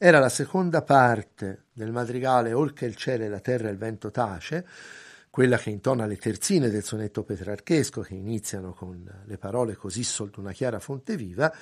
Era 0.00 0.20
la 0.20 0.28
seconda 0.28 0.82
parte 0.82 1.64
del 1.72 1.90
madrigale 1.90 2.52
Oltre 2.52 2.86
il 2.86 2.94
cielo 2.94 3.24
e 3.24 3.28
la 3.28 3.40
terra 3.40 3.66
e 3.66 3.72
il 3.72 3.78
vento 3.78 4.12
tace, 4.12 4.64
quella 5.28 5.58
che 5.58 5.70
intona 5.70 6.06
le 6.06 6.16
terzine 6.16 6.70
del 6.70 6.84
sonetto 6.84 7.24
petrarchesco 7.24 8.02
che 8.02 8.14
iniziano 8.14 8.72
con 8.72 9.04
le 9.24 9.38
parole 9.38 9.74
così 9.74 10.04
solto 10.04 10.38
una 10.38 10.52
chiara 10.52 10.78
fonte 10.78 11.16
viva, 11.16 11.52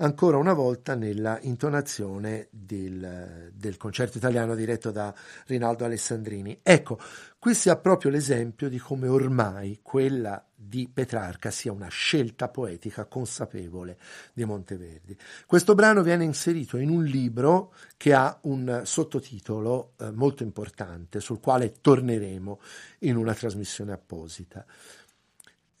ancora 0.00 0.36
una 0.36 0.52
volta 0.52 0.94
nella 0.94 1.38
intonazione 1.42 2.48
del, 2.50 3.50
del 3.54 3.76
concerto 3.76 4.18
italiano 4.18 4.54
diretto 4.54 4.90
da 4.90 5.14
Rinaldo 5.46 5.84
Alessandrini. 5.84 6.60
Ecco, 6.62 6.98
qui 7.38 7.54
si 7.54 7.68
ha 7.68 7.76
proprio 7.76 8.10
l'esempio 8.10 8.68
di 8.68 8.78
come 8.78 9.08
ormai 9.08 9.80
quella 9.82 10.44
di 10.54 10.88
Petrarca 10.92 11.50
sia 11.50 11.72
una 11.72 11.88
scelta 11.88 12.48
poetica 12.48 13.06
consapevole 13.06 13.98
di 14.32 14.44
Monteverdi. 14.44 15.16
Questo 15.46 15.74
brano 15.74 16.02
viene 16.02 16.24
inserito 16.24 16.76
in 16.76 16.90
un 16.90 17.04
libro 17.04 17.72
che 17.96 18.12
ha 18.12 18.38
un 18.42 18.82
sottotitolo 18.84 19.92
eh, 19.98 20.10
molto 20.10 20.42
importante, 20.42 21.20
sul 21.20 21.40
quale 21.40 21.80
torneremo 21.80 22.60
in 23.00 23.16
una 23.16 23.34
trasmissione 23.34 23.92
apposita 23.92 24.64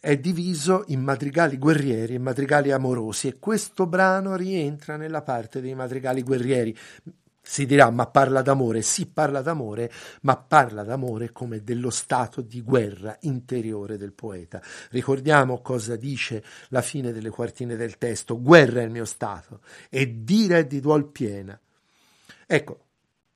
è 0.00 0.16
diviso 0.16 0.84
in 0.88 1.02
madrigali 1.02 1.58
guerrieri 1.58 2.14
e 2.14 2.18
madrigali 2.18 2.72
amorosi 2.72 3.28
e 3.28 3.38
questo 3.38 3.86
brano 3.86 4.34
rientra 4.34 4.96
nella 4.96 5.20
parte 5.20 5.60
dei 5.60 5.74
madrigali 5.74 6.22
guerrieri. 6.22 6.76
Si 7.42 7.66
dirà, 7.66 7.90
ma 7.90 8.06
parla 8.06 8.42
d'amore? 8.42 8.80
Sì, 8.80 9.06
parla 9.06 9.42
d'amore, 9.42 9.90
ma 10.22 10.36
parla 10.36 10.84
d'amore 10.84 11.32
come 11.32 11.62
dello 11.64 11.90
stato 11.90 12.40
di 12.42 12.62
guerra 12.62 13.16
interiore 13.22 13.96
del 13.96 14.12
poeta. 14.12 14.62
Ricordiamo 14.90 15.60
cosa 15.60 15.96
dice 15.96 16.44
la 16.68 16.82
fine 16.82 17.12
delle 17.12 17.30
quartine 17.30 17.76
del 17.76 17.98
testo: 17.98 18.40
guerra 18.40 18.80
è 18.80 18.84
il 18.84 18.90
mio 18.90 19.04
stato, 19.04 19.60
e 19.88 20.22
dire 20.22 20.60
è 20.60 20.66
di 20.66 20.80
duol 20.80 21.10
piena. 21.10 21.58
Ecco, 22.46 22.84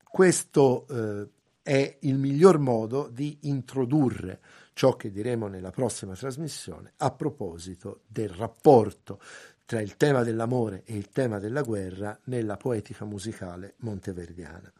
questo 0.05 0.87
eh, 0.89 1.29
è 1.62 1.97
il 2.01 2.17
miglior 2.17 2.59
modo 2.59 3.09
di 3.11 3.39
introdurre 3.43 4.41
ciò 4.75 4.97
che 4.97 5.11
diremo 5.11 5.47
nella 5.47 5.70
prossima 5.70 6.14
trasmissione 6.14 6.93
a 6.99 7.11
proposito 7.11 8.03
del 8.07 8.29
rapporto 8.29 9.20
tra 9.64 9.81
il 9.81 9.97
tema 9.97 10.22
dell'amore 10.22 10.83
e 10.85 10.95
il 10.97 11.09
tema 11.09 11.39
della 11.39 11.62
guerra 11.62 12.18
nella 12.25 12.57
poetica 12.57 13.05
musicale 13.07 13.75
monteverdiana. 13.79 14.70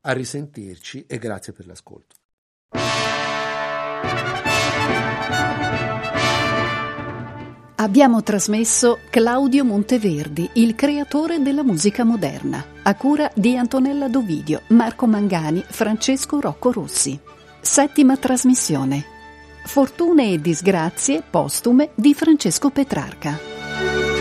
A 0.00 0.12
risentirci 0.12 1.06
e 1.06 1.18
grazie 1.18 1.52
per 1.52 1.66
l'ascolto. 1.66 2.16
Abbiamo 7.78 8.22
trasmesso 8.22 8.98
Claudio 9.10 9.62
Monteverdi, 9.64 10.48
il 10.54 10.74
creatore 10.74 11.40
della 11.40 11.62
musica 11.62 12.04
moderna, 12.04 12.64
a 12.82 12.94
cura 12.96 13.30
di 13.34 13.56
Antonella 13.56 14.08
Dovidio, 14.08 14.62
Marco 14.68 15.06
Mangani, 15.06 15.62
Francesco 15.62 16.40
Rocco 16.40 16.72
Rossi. 16.72 17.20
Settima 17.60 18.16
trasmissione. 18.16 19.15
Fortune 19.66 20.32
e 20.32 20.40
disgrazie 20.40 21.22
postume 21.28 21.90
di 21.94 22.14
Francesco 22.14 22.70
Petrarca. 22.70 24.15